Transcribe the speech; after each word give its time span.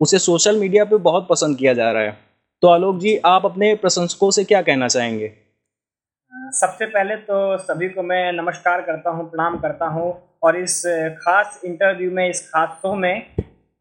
उसे 0.00 0.18
social 0.18 0.58
media 0.58 0.84
पे 0.84 0.96
बहुत 0.96 1.26
पसंद 1.30 1.56
किया 1.58 1.72
जा 1.74 1.90
रहा 1.92 2.02
है। 2.02 2.16
तो 2.62 2.68
आलोक 2.68 2.98
जी, 2.98 3.16
आप 3.16 3.44
अपने 3.44 3.74
प्रशंसकों 3.74 4.30
से 4.30 4.44
क्या 4.44 4.62
कहना 4.62 4.88
चाहेंगे? 4.88 5.32
सबसे 6.52 6.86
पहले 6.86 7.16
तो 7.16 7.56
सभी 7.58 7.88
को 7.88 8.02
मैं 8.02 8.32
नमस्कार 8.32 8.80
करता 8.80 9.10
हूँ, 9.10 9.30
प्रणाम 9.30 9.58
करता 9.58 9.86
हूँ 9.86 10.12
और 10.42 10.56
इस 10.56 10.82
खास 11.20 11.60
इंटरव्यू 11.64 12.10
में, 12.10 12.28
इस 12.28 12.48
खास 12.48 12.68
शो 12.68 12.94
में 12.94 13.34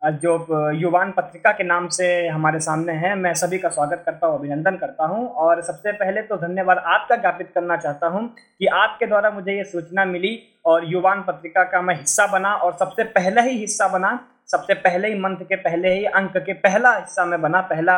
जो 0.06 0.72
युवान 0.74 1.12
पत्रिका 1.12 1.52
के 1.52 1.64
नाम 1.64 1.88
से 1.90 2.06
हमारे 2.28 2.60
सामने 2.60 2.94
है। 2.94 3.14
मैं 3.16 3.34
सभी 3.34 3.58
का 3.58 3.70
स्वागत 3.70 4.04
करता 4.06 4.28
हूँ, 4.28 4.38
अभिनंदन 4.40 4.76
करता 4.76 5.06
हूँ। 5.06 5.28
और 5.28 5.62
सबसे 5.62 5.92
पहले 5.94 6.22
तो 6.22 6.36
धन्यवाद 6.38 6.78
आपका 6.78 7.16
ज्ञापित 7.16 7.50
करना 7.56 7.78
चाहता 7.78 8.08
हूँ 8.08 8.28
कि 8.60 8.66
आपके 8.68 9.06
द्वारा 9.06 9.32
मुझे 9.32 9.56
ये 9.58 9.64
सूचना 9.64 10.06
मिली 10.06 10.38
और 10.66 10.86
युवान 10.86 11.24
पत्रिका 11.28 11.64
का 11.64 11.82
मैं 11.82 11.96
हिस्सा 11.96 12.28
बना 12.28 12.54
और 12.56 12.74
सबसे 12.74 13.04
पहले 13.04 13.42
ही 13.42 13.58
हिस्सा 13.60 13.88
बना। 13.88 14.20
सबसे 14.48 14.74
पहले 14.76 15.08
ही 15.08 15.20
मंथ 15.20 15.38
के 15.44 15.56
पहले 15.56 15.94
ही 15.94 16.06
अंक 16.06 16.38
के 16.38 16.54
पहला 16.56 16.96
हिस्सा 16.96 17.26
में 17.26 17.42
बना। 17.42 17.62
पहला 17.64 17.98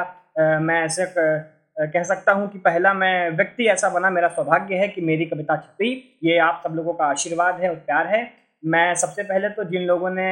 मैं 0.59 0.83
ऐसे 0.83 1.05
कह 1.15 2.03
सकता 2.03 2.31
हूँ 2.31 2.47
कि 2.49 2.59
पहला 2.59 2.93
मैं 2.93 3.29
व्यक्ति 3.31 3.65
ऐसा 3.67 3.89
बना। 3.89 4.09
मेरा 4.09 4.27
सौभाग्य 4.27 4.75
है 4.75 4.87
कि 4.87 5.01
मेरी 5.01 5.25
कविता 5.25 5.55
छपी। 5.57 6.19
ये 6.23 6.37
आप 6.39 6.61
सब 6.63 6.75
लोगों 6.75 6.93
का 6.93 7.05
आशीर्वाद 7.05 7.59
है 7.61 7.69
और 7.69 7.75
प्यार 7.77 8.07
है। 8.07 8.21
मैं 8.63 8.93
सबसे 8.95 9.23
पहले 9.23 9.49
तो 9.49 9.63
जिन 9.63 9.81
लोगों 9.81 10.09
ने 10.09 10.29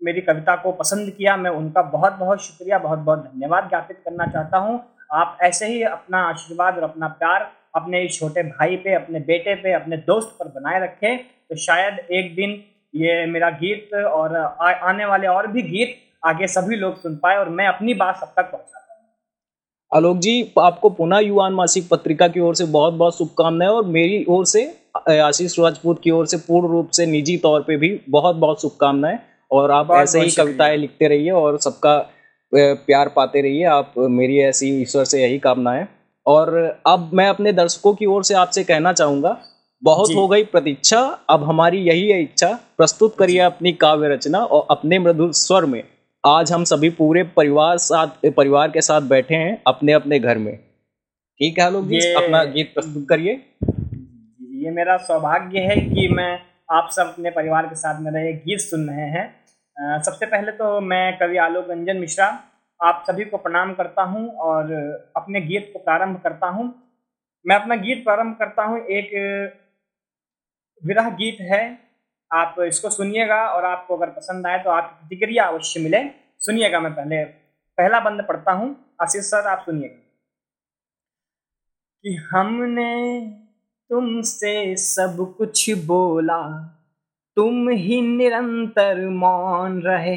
मेरी 0.00 0.20
कविता 0.20 0.54
को 0.56 0.72
पसंद 0.72 1.10
किया 1.10 1.36
मैं 1.36 1.50
उनका 1.50 1.82
बहुत 1.82 2.12
बहुत 2.12 2.42
शुक्रिया 2.42 2.78
बहुत 2.78 2.98
बहुत 2.98 3.18
धन्यवाद 3.18 3.68
ज्ञापित 3.68 4.00
करना 4.04 4.26
चाहता 4.26 4.58
हूँ। 4.58 4.80
आप 5.12 5.38
ऐसे 5.42 5.66
ही 5.66 5.82
अपना 5.82 6.18
आशीर्वाद 6.28 6.76
और 6.76 6.82
अपना 6.82 7.08
प्यार 7.18 7.50
अपने 7.74 8.06
छोटे 8.08 8.42
भाई 8.42 8.76
पे 8.76 8.94
अपने 8.94 9.20
बेटे 9.20 9.54
पे 9.54 9.72
अपने 9.72 9.96
दोस्त 10.06 10.36
पर 10.40 10.48
बनाए 10.50 10.80
रखें। 10.82 11.16
तो 11.18 11.56
शायद 11.56 11.98
एक 11.98 12.34
दिन 12.36 12.62
ये 12.94 13.26
मेरा 13.26 13.50
गीत 13.52 13.94
और 13.94 14.36
आ, 14.36 14.70
आने 14.70 15.04
वाले 15.04 15.26
और 15.26 15.46
भी 15.46 15.62
गीत 15.62 15.96
आगे 16.24 16.46
सभी 16.48 16.76
लोग 16.76 17.00
सुन 17.02 17.16
पाए 17.16 17.36
और 17.36 17.48
मैं 17.48 17.66
अपनी 17.66 17.94
बात 17.94 18.16
सब 18.16 18.32
तक 18.36 18.50
पहुँचा 18.52 18.82
आलोक 19.92 20.16
जी 20.18 20.32
आपको 20.58 20.88
पुनः 20.90 21.18
युवान 21.18 21.52
मासिक 21.52 21.88
पत्रिका 21.88 22.26
की 22.28 22.40
ओर 22.40 22.54
से 22.54 22.64
बहुत 22.66 22.94
बहुत 22.94 23.16
शुभकामनाएँ 23.18 23.70
और 23.70 23.84
मेरी 23.86 24.24
ओर 24.28 24.44
से 24.46 24.62
आशीष 25.22 25.58
राजपूत 25.58 26.00
की 26.02 26.10
ओर 26.10 26.26
से 26.26 26.36
पूर्ण 26.36 26.68
रूप 26.68 26.88
से 26.90 27.06
निजी 27.06 27.36
तौर 27.38 27.62
पे 27.62 27.76
भी 27.76 27.90
बहुत 28.10 28.36
बहुत 28.36 28.62
शुभकामनाएँ। 28.62 29.18
और 29.50 29.70
आप 29.70 29.90
ऐसे 29.92 30.20
ही 30.20 30.30
कविताएँ 30.30 30.76
लिखते 30.76 31.08
रहिए 31.08 31.30
और 31.32 31.58
सबका 31.58 31.98
प्यार 32.52 33.08
पाते 33.08 33.40
रहिए। 33.42 33.64
आप 33.64 33.94
मेरी 33.98 34.38
ऐसी 34.40 34.70
ईश्वर 34.82 35.04
से 35.04 35.22
यही 35.22 35.38
कामना 35.38 35.72
है 35.72 35.88
और 36.26 36.54
अब 36.86 37.10
मैं 37.14 37.28
अपने 37.28 37.52
दर्शकों 37.52 37.94
की 37.94 38.06
ओर 38.06 38.24
से 38.24 38.34
आपसे 38.34 38.64
कहना 38.64 38.92
चाहूँगा 38.92 39.36
बहुत 39.82 40.10
हो 40.16 40.26
गई 40.28 40.44
प्रतीक्षा 40.44 41.00
अब 41.30 41.44
हमारी 41.44 41.78
यही 41.78 42.08
है 42.08 42.22
इच्छा। 42.22 42.48
प्रस्तुत 42.76 43.16
करिए 43.18 43.38
अपनी 43.38 43.72
काव्य 43.74 44.08
रचना 44.08 44.38
और 44.38 44.66
अपने 44.70 44.98
मृदुल 44.98 45.30
स्वर 45.32 45.64
में। 45.64 45.82
आज 46.24 46.52
हम 46.52 46.64
सभी 46.64 46.90
पूरे 46.90 47.22
परिवार 47.36 47.78
साथ 47.78 48.30
परिवार 48.36 48.70
के 48.70 48.80
साथ 48.80 49.00
बैठे 49.00 49.34
हैं 49.34 49.62
अपने 49.66 49.92
अपने 49.92 50.18
घर 50.18 50.38
में। 50.38 50.56
ठीक 51.40 51.58
है 51.58 51.70
लोग 51.72 51.92
अपना 52.16 52.42
गीत 52.44 52.72
प्रस्तुत 52.74 53.06
करिए। 53.08 53.32
ये 54.64 54.70
मेरा 54.70 54.96
सौभाग्य 54.96 55.60
है 55.60 55.76
कि 55.76 56.08
मैं 56.08 56.38
आप 56.68 56.88
सब 56.92 57.02
अपने 57.02 57.30
परिवार 57.30 57.66
के 57.66 57.74
साथ 57.74 58.00
मेरा 58.00 58.20
ये 58.20 58.32
गीत 58.46 58.60
सुन 58.60 58.88
रहे 58.88 59.08
हैं। 59.10 59.28
सबसे 59.76 60.26
पहले 60.26 60.52
तो 60.52 60.80
मैं 60.80 61.18
कवि 61.18 61.36
आलोक 61.36 61.66
रंजन 61.70 61.96
मिश्रा, 61.96 62.26
आप 62.80 63.04
सभी 63.06 63.24
को 63.24 63.36
प्रणाम 63.36 63.72
करता 63.74 64.02
हूँ 64.02 64.28
और 64.40 64.72
अपने 65.16 65.40
गीत 65.40 65.70
को 65.72 65.78
प्रारंभ 65.78 66.20
करता 66.22 66.46
हूँ। 66.46 66.64
मैं 67.44 67.56
अपना 67.56 67.76
गीत 67.76 68.02
प्रारंभ 68.04 68.36
करता 68.38 68.62
हूँ। 68.62 68.78
एक 68.80 69.10
विरह 70.82 71.10
गीत 71.10 71.38
है। 71.40 71.62
आप 72.30 72.56
इसको 72.60 72.90
सुनिएगा 72.90 73.46
और 73.46 73.64
आपको 73.64 73.96
अगर 73.96 74.10
पसंद 74.10 74.46
आए 74.46 74.58
तो 74.58 74.70
आप 74.70 74.84
प्रतिक्रिया 75.00 75.44
अवश्य 75.44 75.80
मिले। 75.80 76.02
सुनिएगा 76.40 76.80
मैं 76.80 76.92
पहले, 76.94 77.24
पहला 77.24 78.00
बंद 78.00 78.24
पढ़ता 78.28 78.52
हूँ। 78.52 78.74
आशीष 79.02 79.24
सर, 79.24 79.46
आप 79.46 79.62
सुनिएगा। 79.66 80.02
कि 82.04 82.14
हमने 82.30 83.20
तुमसे 83.90 84.76
सब 84.76 85.34
कुछ 85.38 85.70
बोला 85.86 86.40
तुम 87.36 87.68
ही 87.68 88.00
निरंतर 88.00 89.08
मौन 89.08 89.80
रहे। 89.80 90.16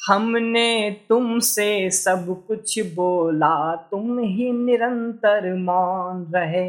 हमने 0.00 0.90
तुमसे 1.08 1.90
सब 1.90 2.26
कुछ 2.48 2.78
बोला, 2.94 3.74
तुम 3.90 4.18
ही 4.18 4.50
निरंतर 4.52 5.52
मौन 5.54 6.26
रहे। 6.34 6.68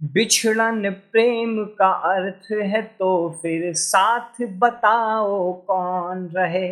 बिछड़न 0.00 0.90
प्रेम 1.12 1.64
का 1.64 1.88
अर्थ 1.88 2.52
है 2.52 2.82
तो 2.98 3.38
फिर 3.42 3.72
साथ 3.72 4.42
बताओ 4.58 5.52
कौन 5.66 6.26
रहे। 6.36 6.68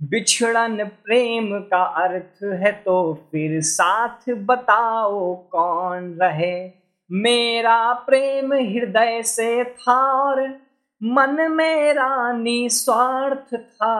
बिछड़न 0.00 0.84
प्रेम 0.84 1.58
का 1.60 1.82
अर्थ 1.82 2.44
है 2.44 2.72
तो 2.72 2.96
फिर 3.32 3.60
साथ 3.60 4.30
बताओ 4.30 5.34
कौन 5.52 6.12
रहे। 6.22 6.70
मेरा 7.10 7.92
प्रेम 8.06 8.52
हृदय 8.52 9.22
से 9.22 9.64
था 9.64 10.00
और 10.12 10.42
मन 11.06 11.52
मेरा 11.52 12.32
निस्वार्थ 12.32 13.54
था। 13.54 13.94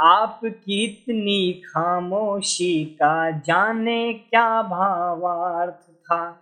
आपकी 0.00 0.84
इतनी 0.84 1.52
खामोशी 1.52 2.84
का 2.84 3.30
जाने 3.30 4.12
क्या 4.12 4.62
भावार्थ 4.62 5.90
था? 5.90 6.38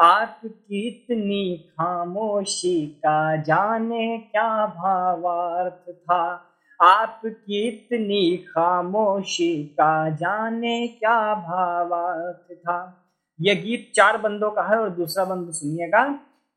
आपकी 0.00 0.88
इतनी 0.88 1.56
खामोशी 1.56 2.86
का 2.86 3.36
जाने 3.36 4.18
क्या 4.18 4.66
भावार्थ 4.66 5.92
था? 5.92 6.44
आपकी 6.82 7.68
इतनी 7.68 8.36
खामोशी 8.36 9.64
का 9.64 10.10
जाने 10.10 10.88
क्या 10.88 11.34
भावार्थ 11.34 12.54
था? 12.54 13.06
यह 13.40 13.54
गीत 13.54 13.92
चार 13.94 14.16
बंदों 14.16 14.50
का 14.50 14.62
है 14.62 14.78
और 14.78 14.90
दूसरा 14.90 15.24
बंद 15.24 15.50
सुनिएगा 15.50 16.08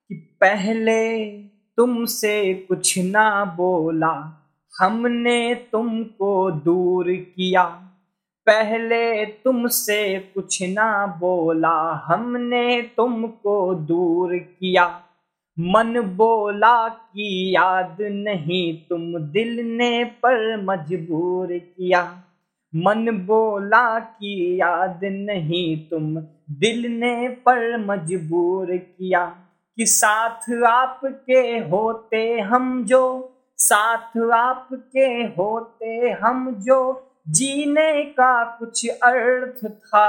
कि 0.10 0.16
पहले 0.16 1.32
तुमसे 1.82 2.54
कुछ 2.54 3.00
ना 3.00 3.46
बोला, 3.46 4.44
हमने 4.80 5.56
तुमको 5.56 6.52
दूर 6.52 7.12
किया। 7.12 7.64
पहले 8.46 9.26
तुमसे 9.26 10.20
कुछ 10.20 10.64
ना 10.64 11.08
बोला, 11.08 12.04
हमने 12.06 12.82
तुमको 12.82 13.74
दूर 13.76 14.38
किया। 14.38 15.02
मन 15.60 16.02
बोला 16.02 16.90
कि 16.90 17.56
याद 17.56 17.98
नहीं, 18.02 18.78
तुम 18.90 19.20
दिल 19.20 19.66
ने 19.66 20.04
पर 20.04 20.64
मजबूर 20.64 21.58
किया। 21.58 22.24
मन 22.76 23.12
बोला 23.12 24.00
कि 24.00 24.58
याद 24.62 25.00
नहीं, 25.04 25.78
तुम 25.78 26.16
दिल 26.52 26.92
ने 26.92 27.30
पर 27.30 27.78
मजबूर 27.78 28.78
किया। 28.78 29.36
कि 29.82 29.86
साथ 29.86 30.64
आपके 30.64 31.58
होते 31.58 32.40
हम 32.40 32.86
जो, 32.86 33.34
साथ 33.58 34.18
आपके 34.34 35.08
होते 35.10 36.10
हम 36.24 36.56
जो, 36.56 37.12
जीने 37.30 38.04
का 38.04 38.44
कुछ 38.44 38.88
अर्थ 38.90 39.72
था। 39.72 40.08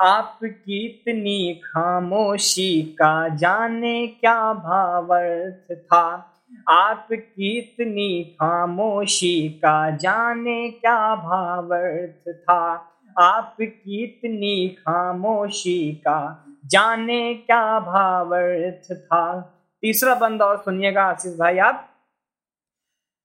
आपकी 0.00 0.86
इतनी 0.86 1.54
खामोशी 1.54 2.82
का 2.82 3.28
जाने 3.28 4.06
क्या 4.06 4.52
भावर्थ 4.52 5.74
था? 5.74 6.32
आपकी 6.68 7.58
इतनी 7.58 8.24
खामोशी 8.24 9.48
का 9.48 9.90
जाने 9.90 10.70
क्या 10.70 11.14
भावर्थ 11.14 12.32
था? 12.36 12.88
आपकी 13.18 14.04
इतनी 14.04 14.68
खामोशी 14.68 15.92
का 15.92 16.48
जाने 16.64 17.34
क्या 17.36 17.78
भावर्थ 17.80 18.92
था? 18.92 19.40
तीसरा 19.82 20.14
बंद 20.14 20.42
और 20.42 20.56
सुनिएगा 20.58 21.04
आशीष 21.04 21.38
भाई 21.38 21.58
आप, 21.58 21.88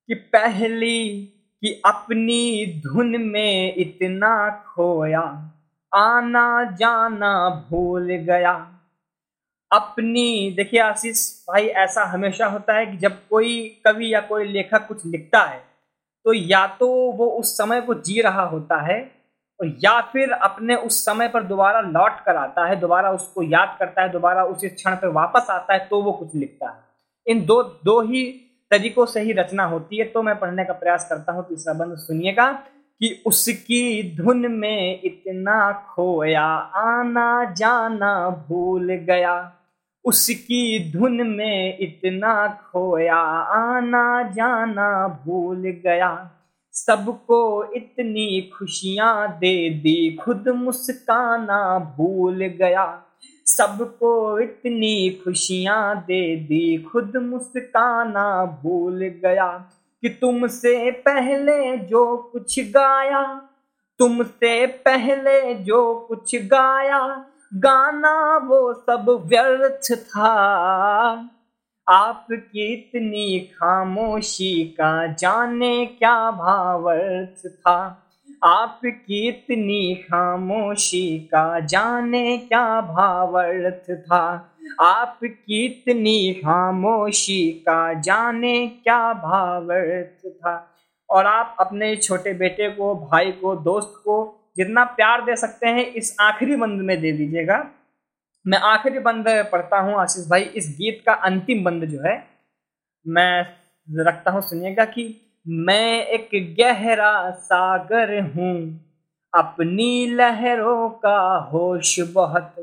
कि 0.09 0.13
पहली 0.13 1.25
कि 1.63 1.81
अपनी 1.85 2.65
धुन 2.85 3.21
में 3.21 3.75
इतना 3.75 4.49
खोया, 4.67 5.21
आना 5.91 6.63
जाना 6.71 7.49
भूल 7.69 8.09
गया। 8.09 8.53
अपनी, 9.71 10.53
देखिए 10.57 10.79
आशीष 10.79 11.27
भाई, 11.47 11.67
ऐसा 11.67 12.03
हमेशा 12.03 12.45
होता 12.45 12.73
है 12.73 12.85
कि 12.85 12.97
जब 12.97 13.17
कोई 13.29 13.81
कवि 13.85 14.13
या 14.13 14.21
कोई 14.21 14.47
लेखक 14.47 14.87
कुछ 14.87 15.05
लिखता 15.05 15.41
है 15.41 15.59
तो 16.25 16.33
या 16.33 16.65
तो 16.67 16.87
वो 17.11 17.27
उस 17.29 17.57
समय 17.57 17.81
को 17.81 17.93
जी 17.93 18.21
रहा 18.21 18.43
होता 18.43 18.81
है 18.81 19.16
या 19.59 19.99
फिर 20.03 20.31
अपने 20.31 20.75
उस 20.77 21.03
समय 21.05 21.27
पर 21.27 21.43
दोबारा 21.43 21.79
लौट 21.81 22.19
कर 22.25 22.35
आता 22.35 22.65
है, 22.65 22.75
दोबारा 22.75 23.11
उसको 23.11 23.43
याद 23.43 23.75
करता 23.79 24.01
है, 24.01 24.11
दोबारा 24.11 24.43
उसी 24.45 24.69
क्षण 24.69 24.95
पर 24.95 25.07
वापस 25.09 25.47
आता 25.49 25.73
है 25.73 25.87
तो 25.89 26.01
वो 26.01 26.11
कुछ 26.13 26.35
लिखता 26.35 26.69
है। 26.69 26.85
इन 27.27 27.45
दो 27.45 27.61
दो 27.85 27.99
ही 28.01 28.23
तरीकों 28.71 29.05
से 29.05 29.21
ही 29.21 29.33
रचना 29.33 29.63
होती 29.65 29.97
है 29.97 30.05
तो 30.05 30.21
मैं 30.23 30.37
पढ़ने 30.39 30.65
का 30.65 30.73
प्रयास 30.73 31.07
करता 31.09 31.31
हूँ, 31.31 31.43
तीसरा 31.49 31.73
बंद 31.75 31.97
सुनिएगा, 31.97 32.51
कि 33.01 33.23
उसकी 33.25 34.15
धुन 34.17 34.51
में 34.51 35.01
इतना 35.03 35.71
खोया, 35.89 36.45
आना 36.75 37.53
जाना 37.53 38.29
भूल 38.49 38.91
गया, 39.03 39.35
उसकी 40.05 40.91
धुन 40.91 41.21
में 41.27 41.77
इतना 41.79 42.47
खोया, 42.63 43.15
आना 43.15 44.23
जाना 44.29 45.07
भूल 45.25 45.61
गया। 45.85 46.09
सबको 46.77 47.71
इतनी 47.73 48.41
खुशियाँ 48.41 49.37
दे 49.37 49.69
दी। 49.69 50.15
खुद 50.15 50.49
मुस्काना 50.49 51.79
भूल 51.97 52.35
गया। 52.35 53.03
सबको 53.45 54.39
इतनी 54.39 55.09
खुशियाँ 55.09 55.95
दे 55.95 56.35
दी। 56.35 56.77
खुद 56.77 57.17
मुस्काना 57.17 58.59
भूल 58.63 58.99
गया 58.99 59.71
कि 60.01 60.09
तुमसे 60.09 60.91
पहले 60.91 61.77
जो 61.77 62.17
कुछ 62.17 62.59
गाया, 62.59 63.41
तुमसे 63.99 64.67
पहले 64.67 65.55
जो 65.55 65.95
कुछ 65.95 66.35
गाया। 66.35 67.25
गाना 67.53 68.37
वो 68.37 68.73
सब 68.73 69.23
व्यर्थ 69.25 69.95
था। 69.95 71.29
आपकी 71.89 72.73
इतनी 72.73 73.39
खामोशी 73.39 74.63
का 74.63 75.07
जाने 75.07 75.85
क्या 75.85 76.31
भावर्थ 76.31 77.47
था? 77.47 78.03
आपकी 78.43 79.27
इतनी 79.27 79.95
खामोशी 79.95 81.19
का 81.19 81.59
जाने 81.59 82.37
क्या 82.37 82.81
भावर्थ 82.81 83.91
था? 83.91 84.51
आपकी 84.81 85.65
इतनी 85.65 86.33
खामोशी 86.33 87.51
का 87.51 87.93
जाने 87.93 88.67
क्या 88.67 89.13
भावर्थ 89.13 90.29
था? 90.29 90.69
और 91.09 91.25
आप 91.25 91.55
अपने 91.59 91.95
छोटे 91.95 92.33
बेटे 92.33 92.69
को, 92.69 92.95
भाई 92.95 93.31
को, 93.31 93.55
दोस्त 93.55 93.93
को 93.97 94.39
जितना 94.57 94.83
प्यार 94.83 95.21
दे 95.21 95.35
सकते 95.35 95.67
हैं, 95.67 95.85
इस 95.85 96.17
आखिरी 96.19 96.55
बंद 96.55 96.81
में 96.81 97.01
दे 97.01 97.11
दीजिएगा। 97.11 97.67
मैं 98.47 98.57
आखिरी 98.57 98.99
बंद 98.99 99.25
पढ़ता 99.27 99.79
हूँ, 99.79 99.95
आशीष 99.95 100.27
भाई, 100.27 100.41
इस 100.41 100.75
गीत 100.77 101.03
का 101.05 101.13
अंतिम 101.13 101.63
बंद 101.63 101.85
जो 101.85 102.01
है, 102.01 102.27
मैं 103.07 103.45
रखता 104.03 104.31
हूँ, 104.31 104.41
सुनिएगा 104.41 104.85
कि 104.85 105.21
मैं 105.47 106.05
एक 106.05 106.55
गहरा 106.59 107.31
सागर 107.31 108.19
हूँ, 108.19 108.79
अपनी 109.35 110.07
लहरों 110.07 110.89
का 110.89 111.49
होश 111.53 111.99
बहुत। 111.99 112.55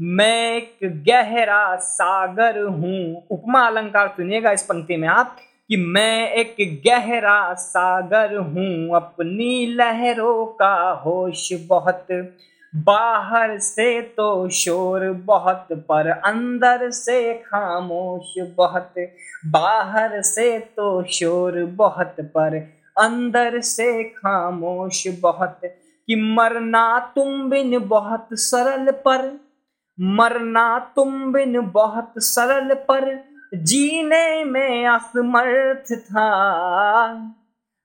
मैं 0.00 0.56
एक 0.56 0.78
गहरा 0.82 1.76
सागर 1.76 2.60
हूँ। 2.60 3.26
उपमा 3.30 3.66
अलंकार 3.66 4.08
सुनिएगा 4.08 4.52
इस 4.52 4.62
पंक्ति 4.62 4.96
में 4.96 5.08
आप, 5.08 5.36
कि 5.68 5.76
मैं 5.76 6.30
एक 6.32 6.82
गहरा 6.86 7.54
सागर 7.54 8.36
हूँ, 8.36 8.96
अपनी 8.96 9.66
लहरों 9.66 10.46
का 10.46 10.90
होश 10.90 11.52
बहुत। 11.52 12.06
बाहर 12.76 13.58
से 13.58 14.02
तो 14.02 14.48
शोर 14.48 15.10
बहुत, 15.10 15.66
पर 15.72 16.06
अंदर 16.08 16.90
से 16.90 17.34
खामोश 17.34 18.54
बहुत। 18.56 18.94
बाहर 19.46 20.22
से 20.22 20.58
तो 20.58 21.02
शोर 21.02 21.64
बहुत, 21.64 22.16
पर 22.20 22.56
अंदर 22.98 23.60
से 23.60 24.04
खामोश 24.04 25.20
बहुत। 25.20 25.60
कि 26.06 26.16
मरना 26.16 27.12
तुम 27.16 27.50
बिन 27.50 27.78
बहुत 27.78 28.28
सरल 28.32 28.90
पर, 28.90 29.40
मरना 30.00 30.78
तुम 30.96 31.32
बिन 31.32 31.60
बहुत 31.60 32.12
सरल 32.18 32.74
पर, 32.74 33.24
जीने 33.54 34.44
में 34.44 34.86
असमर्थ 34.86 35.92
था। 35.92 37.39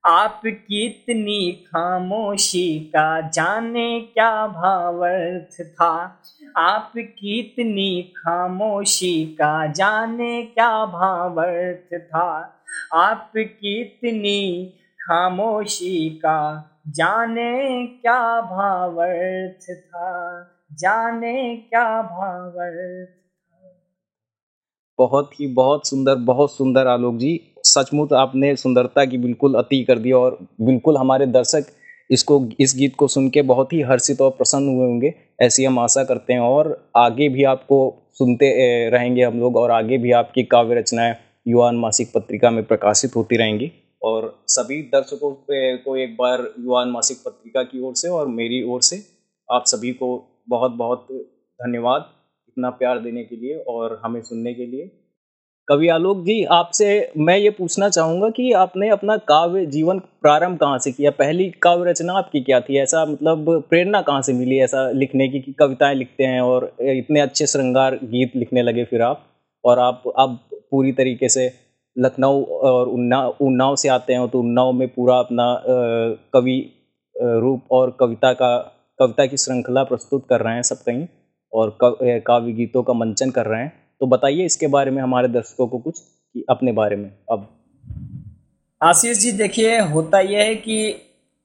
आपकी 0.06 0.86
इतनी 0.86 1.52
खामोशी 1.52 2.80
का 2.80 3.30
जाने 3.30 4.02
क्या 4.02 4.48
भावर्थ 4.48 5.62
था? 5.62 6.22
आपकी 6.57 7.40
इतनी 7.40 8.02
खामोशी 8.02 9.25
का 9.25 9.68
जाने 9.68 10.44
क्या 10.44 10.86
भावर्थ 10.86 12.02
था? 12.02 12.54
आप 12.94 13.31
कितनी 13.38 14.74
खामोशी 15.02 16.10
का 16.10 16.69
जाने 16.88 17.88
क्या 17.88 18.42
भावर्थ 18.42 19.74
था? 19.74 20.42
जाने 20.74 21.56
क्या 21.56 22.02
भावर्थ 22.02 23.10
था? 23.10 23.75
बहुत 24.98 25.40
ही 25.40 25.48
बहुत 25.48 25.88
सुंदर 25.88 26.16
बहुत 26.16 26.52
सुंदर 26.52 26.88
आलोक 26.88 27.16
जी। 27.16 27.55
सचमुच 27.65 28.13
आपने 28.13 28.56
सुंदरता 28.56 29.06
की 29.06 29.17
बिल्कुल 29.17 29.56
अति 29.56 29.83
कर 29.83 30.00
दी 30.00 30.12
और 30.12 30.38
बिल्कुल 30.62 30.97
हमारे 30.97 31.25
दर्शक 31.27 31.65
इसको, 32.09 32.47
इस 32.59 32.73
गीत 32.77 32.95
को 32.95 33.07
सुन 33.07 33.29
के 33.29 33.41
बहुत 33.41 33.71
ही 33.73 33.81
हर्षित 33.81 34.21
और 34.21 34.29
प्रसन्न 34.29 34.75
हुए 34.75 34.85
होंगे, 34.85 35.13
ऐसी 35.41 35.63
हम 35.65 35.79
आशा 35.79 36.03
करते 36.03 36.33
हैं। 36.33 36.39
और 36.39 36.89
आगे 36.97 37.29
भी 37.29 37.44
आपको 37.44 37.77
सुनते 38.13 38.89
रहेंगे 38.89 39.23
हम 39.23 39.39
लोग 39.39 39.56
और 39.57 39.71
आगे 39.71 39.97
भी 39.97 40.12
आपकी 40.12 40.44
काव्य 40.44 40.75
रचनाएँ 40.75 41.15
युवान 41.47 41.75
मासिक 41.75 42.12
पत्रिका 42.15 42.51
में 42.51 42.63
प्रकाशित 42.63 43.15
होती 43.15 43.38
रहेंगी। 43.38 43.71
और 44.01 44.35
सभी 44.47 44.81
दर्शकों 44.94 45.31
को 45.77 45.95
एक 45.97 46.15
बार 46.15 46.41
युवान 46.59 46.89
मासिक 46.89 47.18
पत्रिका 47.25 47.63
की 47.63 47.81
ओर 47.81 47.94
से 47.95 48.09
और 48.09 48.27
मेरी 48.27 48.61
ओर 48.63 48.81
से 48.81 49.01
आप 49.50 49.63
सभी 49.65 49.91
को 49.91 50.09
बहुत 50.50 50.71
बहुत 50.71 51.07
धन्यवाद। 51.59 52.06
इतना 52.47 52.69
प्यार 52.69 53.00
देने 53.00 53.23
के 53.23 53.35
लिए 53.35 53.57
और 53.68 54.00
हमें 54.03 54.21
सुनने 54.21 54.53
के 54.53 54.65
लिए। 54.65 54.89
कवि 55.67 55.88
आलोक 55.89 56.17
जी, 56.23 56.44
आपसे 56.45 56.88
मैं 57.17 57.38
ये 57.38 57.50
पूछना 57.50 57.88
चाहूँगा 57.89 58.29
कि 58.29 58.51
आपने 58.53 58.89
अपना 58.89 59.15
काव्य 59.27 59.65
जीवन 59.65 60.00
प्रारंभ 60.21 60.57
कहाँ 60.59 60.77
से 60.79 60.91
किया? 60.91 61.12
पहली 61.12 61.50
काव्य 61.62 61.89
रचना 61.89 62.13
आपकी 62.13 62.41
क्या 62.41 62.59
थी? 62.59 62.77
ऐसा 62.79 63.06
मतलब 63.06 63.63
प्रेरणा 63.69 64.01
कहाँ 64.01 64.21
से 64.21 64.33
मिली 64.33 64.59
ऐसा 64.59 64.89
लिखने 64.91 65.27
की 65.27 65.39
कि 65.41 65.53
कविताएँ 65.59 65.95
लिखते 65.95 66.23
हैं 66.23 66.41
और 66.41 66.71
इतने 66.81 67.19
अच्छे 67.19 67.47
श्रृंगार 67.47 67.95
गीत 68.03 68.35
लिखने 68.35 68.62
लगे 68.62 68.83
फिर 68.85 69.01
आप? 69.01 69.23
और 69.63 69.79
आप 69.79 70.03
अब 70.17 70.38
पूरी 70.71 70.91
तरीके 70.91 71.29
से 71.29 71.51
लखनऊ 71.95 72.44
और 72.44 72.88
उन्नाव 72.88 73.35
उन्नाव 73.41 73.75
से 73.75 73.89
आते 73.89 74.13
हैं 74.13 74.27
तो 74.29 74.39
उन्नाव 74.39 74.71
में 74.71 74.88
पूरा 74.88 75.18
अपना 75.19 75.45
कवि 76.33 76.59
रूप 77.15 77.71
और 77.71 77.95
कविता 78.00 78.31
का, 78.33 78.57
कविता 78.99 79.25
की 79.25 79.37
श्रृंखला 79.37 79.83
प्रस्तुत 79.83 80.25
कर 80.30 80.42
रहे 80.42 80.56
हैं 80.56 80.61
सब 80.63 80.83
कहीं 80.85 81.07
और 81.54 81.78
काव्य 81.83 82.51
गीतों 82.54 82.83
का 82.83 82.94
मंचन 82.94 83.30
कर 83.30 83.45
रहे 83.45 83.61
हैं। 83.61 83.73
तो 84.02 84.07
बताइए 84.07 84.45
इसके 84.45 84.68
बारे 84.68 84.92
में 84.92 85.02
हमारे 85.04 85.28
दर्शकों 85.28 85.68
को 85.68 85.78
कुछ 85.78 85.99
कि 85.99 86.45
अपने 86.49 86.71
बारे 86.71 86.95
में। 86.95 87.11
अब। 87.31 87.47
आशीष 88.81 89.18
जी 89.18 89.31
देखिए 89.31 89.80
होता 89.80 90.19
यह 90.19 90.40
है 90.40 90.56
कि 90.56 90.95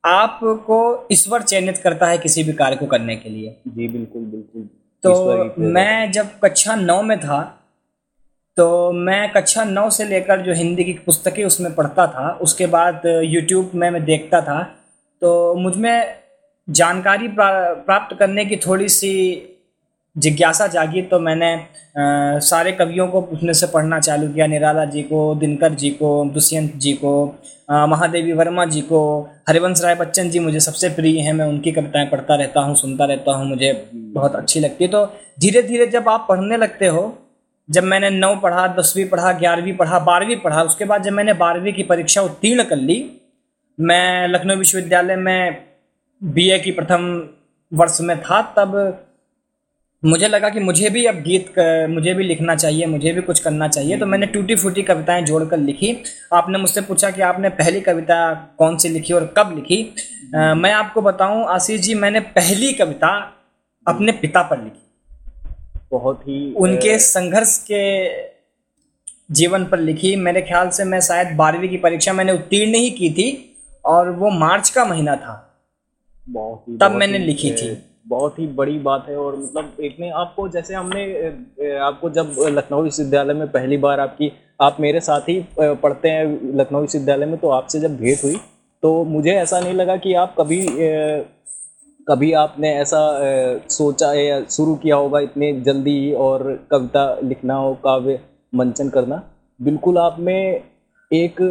आपको 0.04 1.07
ईश्वर 1.12 1.42
चयनित 1.42 1.76
करता 1.76 2.07
है 2.07 2.19
किसी 2.19 2.45
भी 2.45 2.52
कार्य 2.52 2.76
को 2.76 2.87
करने 2.87 3.16
के 3.16 3.30
लिए। 3.30 3.57
जी 3.69 3.88
बिल्कुल 3.88 4.23
बिल्कुल। 4.23 4.69
तो 5.02 5.54
मैं 5.59 6.12
जब 6.12 6.26
कक्षा 6.45 6.75
नौ 6.75 7.02
में 7.02 7.19
था 7.21 7.40
तो 8.57 8.92
मैं 8.92 9.33
कक्षा 9.33 9.64
नौ 9.64 9.90
से 9.90 10.04
लेकर 10.04 10.40
जो 10.40 10.54
हिंदी 10.54 10.85
की 10.85 10.92
पुस्तकें 10.92 11.45
उसमें 11.45 11.75
पढ़ता 11.75 12.07
था 12.07 12.30
उसके 12.40 12.66
बाद 12.66 13.02
यूट्यूब 13.25 13.71
में 13.75 13.90
मैं 13.90 14.04
देखता 14.04 14.40
था 14.40 14.62
तो 15.21 15.54
मुझमें 15.54 16.16
जानकारी 16.71 17.28
प्राप्त 17.28 18.16
करने 18.19 18.45
की 18.45 18.57
थोड़ी 18.57 18.88
सी 18.88 19.12
जिज्ञासा 20.17 20.67
जागी 20.67 21.02
तो 21.02 21.19
मैंने 21.21 21.52
आ, 21.55 22.38
सारे 22.40 22.73
कवियों 22.73 23.07
को 23.09 23.21
उसमें 23.33 23.52
से 23.52 23.67
पढ़ना 23.67 23.99
चालू 24.00 24.29
किया। 24.33 24.47
निराला 24.47 24.85
जी 24.85 25.02
को 25.02 25.35
दिनकर 25.35 25.75
जी 25.75 25.90
को 25.90 26.11
दुष्यंत 26.35 26.75
जी 26.76 26.93
को 26.95 27.12
महादेवी 27.88 28.33
वर्मा 28.33 28.64
जी 28.64 28.81
को 28.83 29.00
हरिवंश 29.49 29.83
राय 29.85 29.95
बच्चन 29.95 30.31
जी 30.31 30.38
मुझे 30.38 30.61
सबसे 30.61 30.88
प्रिय 30.90 31.21
हैं। 31.21 31.33
मैं 31.33 31.47
उनकी 31.47 31.73
कविताएँ 31.73 32.07
पढ़ता 32.07 32.35
रहता 32.35 32.61
हूँ 32.61 32.76
सुनता 32.76 33.05
रहता 33.05 33.33
हूँ 33.33 33.49
मुझे 33.49 33.73
बहुत 33.95 34.35
अच्छी 34.37 34.61
लगती 34.61 34.85
है। 34.85 34.90
तो 34.90 35.05
धीरे 35.40 35.62
धीरे 35.62 35.87
जब 35.87 36.09
आप 36.09 36.26
पढ़ने 36.29 36.57
लगते 36.57 36.87
हो 36.87 37.02
जब 37.69 37.85
मैंने 37.85 38.11
नौ 38.11 38.35
पढ़ा 38.37 38.67
दसवीं 38.79 39.09
पढ़ा 39.09 39.33
ग्यारहवीं 39.33 39.76
पढ़ा 39.76 39.99
बारहवीं 39.99 40.37
पढ़ा 40.37 40.62
उसके 40.62 40.85
बाद 40.85 41.02
जब 41.02 41.12
मैंने 41.12 41.33
बारहवीं 41.43 41.73
की 41.73 41.83
परीक्षा 41.83 42.23
उत्तीर्ण 42.23 42.64
कर 42.64 42.76
ली 42.79 43.05
मैं 43.79 44.29
लखनऊ 44.29 44.57
विश्वविद्यालय 44.57 45.17
में 45.17 45.62
बीए 46.23 46.59
की 46.59 46.71
प्रथम 46.71 47.07
वर्ष 47.73 48.00
में 48.00 48.19
था 48.23 48.40
तब 48.57 48.75
मुझे 50.02 50.28
लगा 50.28 50.49
कि 50.49 50.61
मुझे 50.61 50.90
भी 50.90 51.04
अब 51.07 51.14
गीत 51.14 51.59
मुझे 51.90 52.12
भी 52.14 52.25
लिखना 52.25 52.54
चाहिए 52.57 52.87
मुझे 52.87 53.12
भी 53.12 53.21
कुछ 53.21 53.40
करना 53.40 53.66
चाहिए 53.69 53.99
तो 53.99 54.07
मैंने 54.07 54.26
टूटी 54.26 54.54
फूटी 54.57 54.83
कविताएँ 54.83 55.23
जोड़कर 55.23 55.59
लिखी। 55.59 55.97
आपने 56.33 56.59
मुझसे 56.59 56.80
पूछा 56.80 57.11
कि 57.11 57.23
आपने 57.23 57.49
पहली 57.49 57.80
कविता 57.80 58.35
कौन 58.59 58.76
सी 58.76 58.88
लिखी 58.88 59.12
और 59.12 59.26
कब 59.38 59.52
लिखी? 59.54 59.83
आ, 60.37 60.54
मैं 60.54 60.73
आपको 60.73 61.02
बताऊँ 61.02 61.45
आशीष 61.47 61.80
जी 61.80 61.95
मैंने 61.95 62.21
पहली 62.21 62.73
कविता 62.73 63.11
अपने 63.87 64.12
पिता 64.12 64.42
पर 64.42 64.62
लिखी। 64.64 64.87
बहुत 65.90 66.23
ही 66.23 66.52
उनके 66.54 66.99
संघर्ष 66.99 67.57
के 67.71 67.83
जीवन 69.35 69.64
पर 69.64 69.78
लिखी। 69.78 70.16
मेरे 70.16 70.42
ख्याल 70.42 70.69
से 70.69 70.85
मैं 70.85 71.00
शायद 71.00 71.37
बारहवीं 71.37 71.69
की 71.69 71.76
परीक्षा 71.76 72.12
मैंने 72.12 72.33
उत्तीर्ण 72.33 72.75
ही 72.75 72.90
की 72.90 73.11
थी 73.11 73.28
और 73.85 74.11
वो 74.11 74.30
मार्च 74.30 74.71
का 74.71 74.85
महीना 74.85 75.16
था। 75.16 75.37
बहुत 76.28 76.64
ही 76.69 76.75
तब 76.75 76.78
बहुत 76.78 76.99
मैंने 76.99 77.19
लिखी 77.19 77.50
थी। 77.50 77.71
बहुत 78.11 78.38
ही 78.38 78.47
बड़ी 78.47 78.79
बात 78.79 79.07
है 79.09 79.17
और 79.17 79.37
मतलब 79.37 79.81
एक 79.81 79.93
इतने 79.93 80.11
आपको 80.11 80.49
जैसे 80.49 80.75
हमने 80.75 81.76
आपको 81.79 82.11
जब 82.11 82.35
लखनऊ 82.49 82.83
विश्वविद्यालय 82.83 83.35
में 83.35 83.47
पहली 83.49 83.76
बार 83.76 84.00
आपकी, 84.00 84.33
आप 84.61 84.76
मेरे 84.81 85.00
साथ 85.00 85.29
ही 85.29 85.45
पढ़ते 85.61 86.09
हैं 86.09 86.57
लखनऊ 86.57 86.81
विश्वविद्यालय 86.81 87.26
में 87.26 87.38
तो 87.38 87.49
आपसे 87.49 87.81
जब 87.81 87.97
भेंट 87.97 88.25
हुई 88.25 88.37
तो 88.83 88.93
मुझे 89.05 89.31
ऐसा 89.31 89.61
नहीं 89.61 89.75
लगा 89.75 89.97
कि 89.97 90.14
आप 90.14 90.35
कभी 90.38 90.67
कभी 92.09 92.33
आपने 92.33 92.73
ऐसा 92.75 93.00
सोचा 93.71 94.12
या 94.12 94.40
शुरू 94.50 94.75
किया 94.75 94.97
होगा 94.97 95.21
इतने 95.21 95.52
जल्दी 95.61 96.12
और 96.19 96.43
कविता 96.71 97.05
लिखना 97.25 97.55
हो 97.55 97.75
काव्य 97.85 98.21
मंचन 98.55 98.88
करना। 98.88 99.23
बिल्कुल 99.61 99.99
आप 99.99 100.17
में 100.19 100.62
एक 101.11 101.43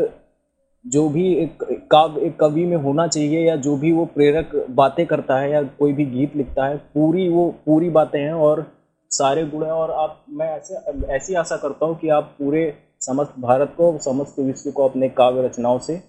जो 0.85 1.07
भी 1.09 1.33
एक 1.35 1.63
काव्य 1.91 2.21
एक 2.21 2.39
कवि 2.39 2.65
में 2.65 2.77
होना 2.77 3.07
चाहिए 3.07 3.47
या 3.47 3.55
जो 3.55 3.75
भी 3.77 3.91
वो 3.91 4.05
प्रेरक 4.05 4.51
बातें 4.69 5.05
करता 5.05 5.39
है 5.39 5.51
या 5.51 5.61
कोई 5.63 5.93
भी 5.93 6.05
गीत 6.05 6.35
लिखता 6.35 6.65
है 6.65 6.77
पूरी 6.77 7.29
वो 7.29 7.47
पूरी 7.65 7.89
बातें 7.89 8.19
हैं 8.19 8.33
और 8.33 8.65
सारे 9.11 9.45
गुण 9.45 9.63
हैं 9.63 9.71
और 9.71 9.91
आप 9.91 10.25
मैं 10.29 10.49
ऐसे 10.57 10.75
ऐसी 11.07 11.33
आशा 11.33 11.57
करता 11.57 11.85
हूँ 11.85 11.97
कि 11.99 12.09
आप 12.09 12.35
पूरे 12.39 12.73
समस्त 13.01 13.33
भारत 13.39 13.73
को 13.77 13.97
समस्त 13.97 14.39
विश्व 14.39 14.71
को 14.71 14.87
अपने 14.87 15.09
काव्य 15.09 15.45
रचनाओं 15.45 15.79
से 15.79 16.01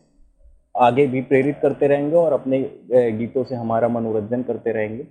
आगे 0.75 1.07
भी 1.07 1.21
प्रेरित 1.23 1.59
करते 1.63 1.87
रहेंगे 1.87 2.17
और 2.17 2.33
अपने 2.33 2.61
गीतों 2.93 3.45
से 3.45 3.55
हमारा 3.55 3.89
मनोरंजन 3.89 4.43
करते 4.43 4.73
रहेंगे 4.73 5.07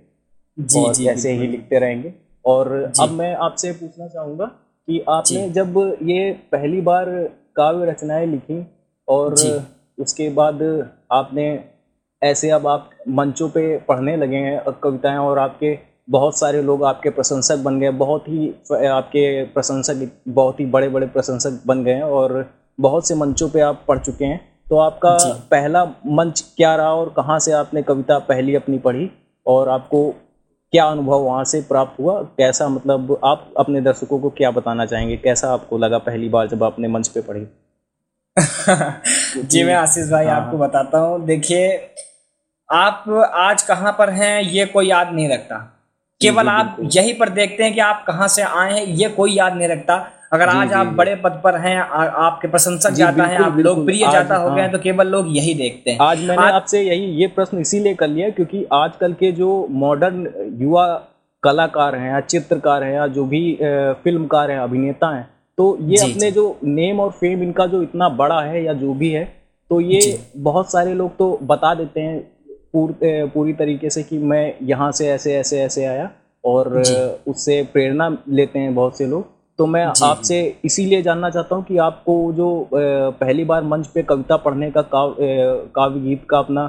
जी 0.58 0.84
और 0.84 0.94
जी 0.94 1.06
ऐसे 1.06 1.32
ही 1.32 1.46
लिखते 1.46 1.78
रहेंगे। 1.78 2.14
और 2.44 2.72
अब 3.00 3.10
मैं 3.10 3.34
आपसे 3.34 3.72
पूछना 3.72 4.06
चाहूँगा 4.08 4.46
कि 4.46 5.04
आपने 5.08 5.48
जब 5.50 5.98
ये 6.02 6.30
पहली 6.52 6.80
बार 6.80 7.10
काव्य 7.56 7.86
रचनाएँ 7.86 8.26
लिखी 8.26 8.66
और। 9.08 9.34
उसके 10.00 10.28
बाद 10.30 10.62
आपने 11.12 11.46
ऐसे 12.22 12.50
अब 12.50 12.66
आप 12.66 12.90
मंचों 13.08 13.48
पे 13.48 13.76
पढ़ने 13.78 14.16
लगे 14.16 14.36
हैं 14.36 14.60
कविताएँ 14.82 15.18
और 15.18 15.38
आपके 15.38 15.78
बहुत 16.08 16.38
सारे 16.38 16.62
लोग 16.62 16.84
आपके 16.84 17.10
प्रशंसक 17.10 17.58
बन 17.58 17.78
गए 17.80 17.90
बहुत 17.90 18.28
ही 18.28 18.48
आपके 18.88 19.44
प्रशंसक 19.44 20.10
बहुत 20.28 20.60
ही 20.60 20.66
बड़े 20.66 20.88
बड़े 20.88 21.06
प्रशंसक 21.06 21.60
बन 21.66 21.84
गए 21.84 21.92
हैं 21.92 22.02
और 22.02 22.44
बहुत 22.78 23.08
से 23.08 23.14
मंचों 23.14 23.48
पे 23.48 23.60
आप 23.60 23.84
पढ़ 23.88 23.98
चुके 23.98 24.24
हैं। 24.24 24.40
तो 24.70 24.76
आपका 24.76 25.16
पहला 25.50 25.84
मंच 26.06 26.40
क्या 26.56 26.74
रहा 26.76 26.94
और 26.94 27.12
कहाँ 27.16 27.38
से 27.38 27.52
आपने 27.52 27.82
कविता 27.82 28.18
पहली 28.18 28.54
अपनी 28.54 28.78
पढ़ी 28.78 29.10
और 29.46 29.68
आपको 29.68 30.08
क्या 30.72 30.84
अनुभव 30.84 31.20
वहाँ 31.20 31.44
से 31.44 31.60
प्राप्त 31.62 32.00
हुआ? 32.00 32.22
कैसा 32.38 32.68
मतलब 32.68 33.18
आप 33.24 33.48
अपने 33.58 33.80
दर्शकों 33.80 34.18
को 34.18 34.30
क्या 34.30 34.50
बताना 34.50 34.86
चाहेंगे? 34.86 35.16
कैसा 35.16 35.52
आपको 35.52 35.78
लगा 35.78 35.98
पहली 35.98 36.28
बार 36.28 36.48
जब 36.48 36.64
आपने 36.64 36.88
मंच 36.88 37.08
पे 37.08 37.20
पढ़ी? 37.20 37.46
जी 38.38 39.62
मैं 39.64 39.74
आशीष 39.74 40.10
भाई 40.10 40.26
हाँ, 40.26 40.40
आपको 40.40 40.58
बताता 40.58 40.98
हूँ। 40.98 41.24
देखिए 41.26 41.68
आप 42.68 43.04
आज 43.34 43.62
कहाँ 43.62 43.92
पर 43.98 44.10
हैं 44.10 44.40
ये 44.42 44.64
कोई 44.66 44.88
याद 44.88 45.12
नहीं 45.12 45.28
रखता। 45.28 45.56
केवल 46.20 46.48
आप 46.48 46.76
यही 46.94 47.12
पर 47.12 47.28
देखते 47.28 47.62
हैं 47.62 47.72
कि 47.74 47.80
आप 47.80 48.04
कहाँ 48.06 48.28
से 48.28 48.42
आए 48.42 48.72
हैं 48.72 48.84
ये 48.86 49.08
कोई 49.08 49.32
याद 49.32 49.56
नहीं 49.56 49.68
रखता। 49.68 49.94
अगर 50.32 50.50
जी, 50.50 50.58
आज 50.58 50.68
जी, 50.68 50.74
आप 50.74 50.86
जी। 50.86 50.94
बड़े 50.96 51.14
पद 51.16 51.40
पर 51.44 51.56
हैं 51.60 51.76
आ, 51.78 52.04
आपके 52.04 52.48
प्रशंसक 52.48 52.90
जाता 52.90 53.24
है 53.24 53.42
आप 53.44 53.56
लोकप्रिय 53.58 54.06
जाता 54.12 54.36
हो 54.36 54.50
गए 54.50 54.60
हैं। 54.60 54.62
हाँ। 54.62 54.72
तो 54.72 54.78
केवल 54.78 55.06
लोग 55.06 55.26
यही 55.36 55.54
देखते 55.54 55.90
हैं। 55.90 55.98
आज 56.00 56.20
मैंने 56.20 56.50
आपसे 56.52 56.82
यही 56.82 57.06
ये 57.20 57.26
प्रश्न 57.36 57.58
इसीलिए 57.58 57.94
कर 57.94 58.08
लिया 58.08 58.28
क्योंकि 58.30 58.64
आजकल 58.72 59.12
के 59.12 59.32
जो 59.32 59.66
मॉडर्न 59.70 60.26
युवा 60.60 60.86
कलाकार 61.42 61.94
हैं 61.96 62.10
या 62.12 62.20
चित्रकार 62.20 62.82
हैं 62.84 62.94
या 62.94 63.06
जो 63.06 63.24
भी 63.24 63.42
फिल्मकार 64.04 64.50
हैं 64.50 64.58
अभिनेता 64.58 65.14
हैं 65.16 65.28
तो 65.60 65.76
ये 65.80 65.96
जी, 65.96 66.10
अपने 66.12 66.30
जी। 66.30 66.30
जो 66.30 66.44
नेम 66.64 67.00
और 67.00 67.10
फेम 67.10 67.42
इनका 67.42 67.66
जो 67.66 67.82
इतना 67.82 68.08
बड़ा 68.08 68.40
है 68.42 68.62
या 68.64 68.72
जो 68.72 68.92
भी 68.94 69.10
है 69.10 69.24
तो 69.70 69.80
ये। 69.80 70.20
बहुत 70.36 70.70
सारे 70.72 70.94
लोग 70.94 71.16
तो 71.16 71.38
बता 71.42 71.74
देते 71.74 72.00
हैं 72.00 72.20
पूर, 72.72 72.94
पूरी 73.02 73.52
तरीके 73.52 73.90
से 73.90 74.02
कि 74.02 74.18
मैं 74.18 74.54
यहाँ 74.62 74.90
से 74.92 75.08
ऐसे 75.08 75.34
ऐसे 75.34 75.60
ऐसे 75.60 75.84
आया 75.84 76.10
और। 76.44 76.82
उससे 77.28 77.62
प्रेरणा 77.72 78.08
लेते 78.28 78.58
हैं 78.58 78.74
बहुत 78.74 78.98
से 78.98 79.06
लोग 79.06 79.26
तो 79.58 79.66
मैं 79.66 79.84
आपसे 79.84 80.40
इसीलिए 80.64 81.02
जानना 81.02 81.30
चाहता 81.30 81.56
हूँ 81.56 81.64
कि 81.64 81.76
आपको 81.76 82.32
जो 82.32 82.68
पहली 82.72 83.44
बार 83.44 83.64
मंच 83.64 83.86
पे 83.86 84.02
कविता 84.02 84.36
पढ़ने 84.36 84.70
का 84.70 84.82
काव 84.82 85.14
काव्य 85.74 86.00
गीत 86.00 86.24
का 86.30 86.38
अपना 86.38 86.64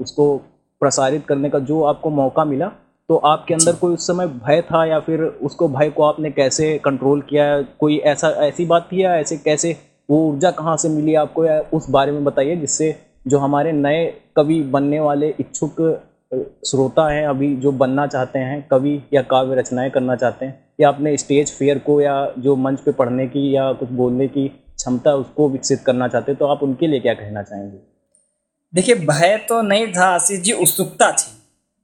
उसको 0.00 0.36
प्रसारित 0.82 1.24
करने 1.26 1.50
का 1.50 1.58
जो 1.58 1.82
आपको 1.84 2.10
मौका 2.10 2.44
मिला 2.44 2.70
तो 3.08 3.16
आपके 3.16 3.54
अंदर 3.54 3.74
कोई 3.76 3.94
उस 3.94 4.06
समय 4.06 4.26
भय 4.26 4.60
था 4.62 4.84
या 4.84 4.98
फिर 5.00 5.20
उसको 5.22 5.68
भय 5.68 5.90
को 5.90 6.02
आपने 6.02 6.30
कैसे 6.30 6.76
कंट्रोल 6.78 7.20
किया? 7.22 7.60
कोई 7.62 7.98
ऐसा, 7.98 8.28
ऐसी 8.28 8.64
बात 8.66 8.88
थी 8.92 9.02
या 9.02 9.14
ऐसे 9.16 9.36
कैसे 9.36 9.76
वो 10.10 10.18
ऊर्जा 10.28 10.50
कहाँ 10.50 10.76
से 10.76 10.88
मिली 10.88 11.14
आपको 11.14 11.44
या 11.44 11.60
उस 11.74 11.88
बारे 11.90 12.12
में 12.12 12.24
बताइए 12.24 12.56
जिससे 12.56 12.94
जो 13.26 13.38
हमारे 13.38 13.72
नए 13.72 14.04
कवि 14.36 14.60
बनने 14.62 15.00
वाले 15.00 15.28
इच्छुक 15.40 15.80
श्रोता 16.66 17.08
हैं, 17.08 17.26
अभी 17.26 17.54
जो 17.56 17.72
बनना 17.72 18.06
चाहते 18.06 18.38
हैं, 18.38 18.66
कवि 18.70 19.00
या 19.14 19.22
काव्य 19.22 19.56
रचनाएँ 19.56 19.90
करना 19.90 20.16
चाहते 20.16 20.46
हैं, 20.46 20.58
या 20.80 20.88
अपने 20.88 21.16
स्टेज 21.16 21.52
फेयर 21.52 21.78
को 21.78 22.00
या 22.00 22.14
जो 22.38 22.56
मंच 22.56 22.80
पे 22.80 22.92
पढ़ने 22.92 23.26
की 23.26 23.54
या 23.56 23.72
कुछ 23.72 23.88
बोलने 23.92 24.28
की 24.28 24.48
क्षमता 24.48 25.14
उसको 25.14 25.48
विकसित 25.48 25.82
करना 25.86 26.08
चाहते 26.08 26.32
हैं 26.32 26.38
तो 26.38 26.46
आप 26.46 26.62
उनके 26.62 26.86
लिए 26.86 27.00
क्या 27.00 27.14
कहना 27.14 27.42
चाहेंगे? 27.42 27.78
देखिए, 28.74 28.94
भय 28.94 29.36
तो 29.48 29.62
नहीं 29.62 29.86
था, 29.86 30.06
आशीष 30.06 30.40
जी, 30.40 30.52
उत्सुकता 30.52 31.10
थी। 31.12 31.35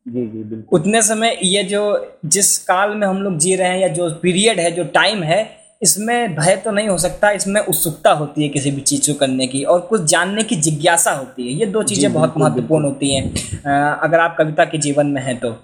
जी 0.06 0.26
जी 0.26 0.42
बिल्कुल। 0.44 0.78
उतने 0.78 1.02
समय 1.02 1.38
ये 1.44 1.62
जो 1.64 1.80
जिस 2.26 2.56
काल 2.64 2.94
में 2.94 3.06
हम 3.06 3.22
लोग 3.22 3.36
जी 3.38 3.54
रहे 3.56 3.68
हैं 3.68 3.78
या 3.78 3.88
जो 3.90 4.08
पीरियड 4.22 4.60
है 4.60 4.70
जो 4.72 4.84
टाइम 4.94 5.22
है 5.22 5.40
इसमें 5.82 6.34
भय 6.34 6.56
तो 6.56 6.70
नहीं 6.70 6.88
हो 6.88 6.96
सकता 6.98 7.30
इसमें 7.30 7.60
उत्सुकता 7.60 8.12
होती 8.12 8.42
है 8.42 8.48
किसी 8.48 8.70
भी 8.70 8.80
चीज़ 8.82 9.10
को 9.10 9.18
करने 9.18 9.46
की 9.46 9.62
और 9.64 9.80
कुछ 9.80 10.02
जानने 10.10 10.42
की 10.42 10.56
जिज्ञासा 10.56 11.12
होती 11.12 11.46
है। 11.46 11.58
ये 11.60 11.66
दो 11.66 11.82
चीज़ें 11.82 12.12
बहुत 12.12 12.34
महत्वपूर्ण 12.38 12.84
होती 12.84 13.14
हैं। 13.14 13.92
अगर 13.98 14.20
आप 14.20 14.36
कविता 14.38 14.64
के 14.64 14.78
जीवन 14.78 15.06
में 15.06 15.20
हैं 15.22 15.38
तो। 15.40 15.54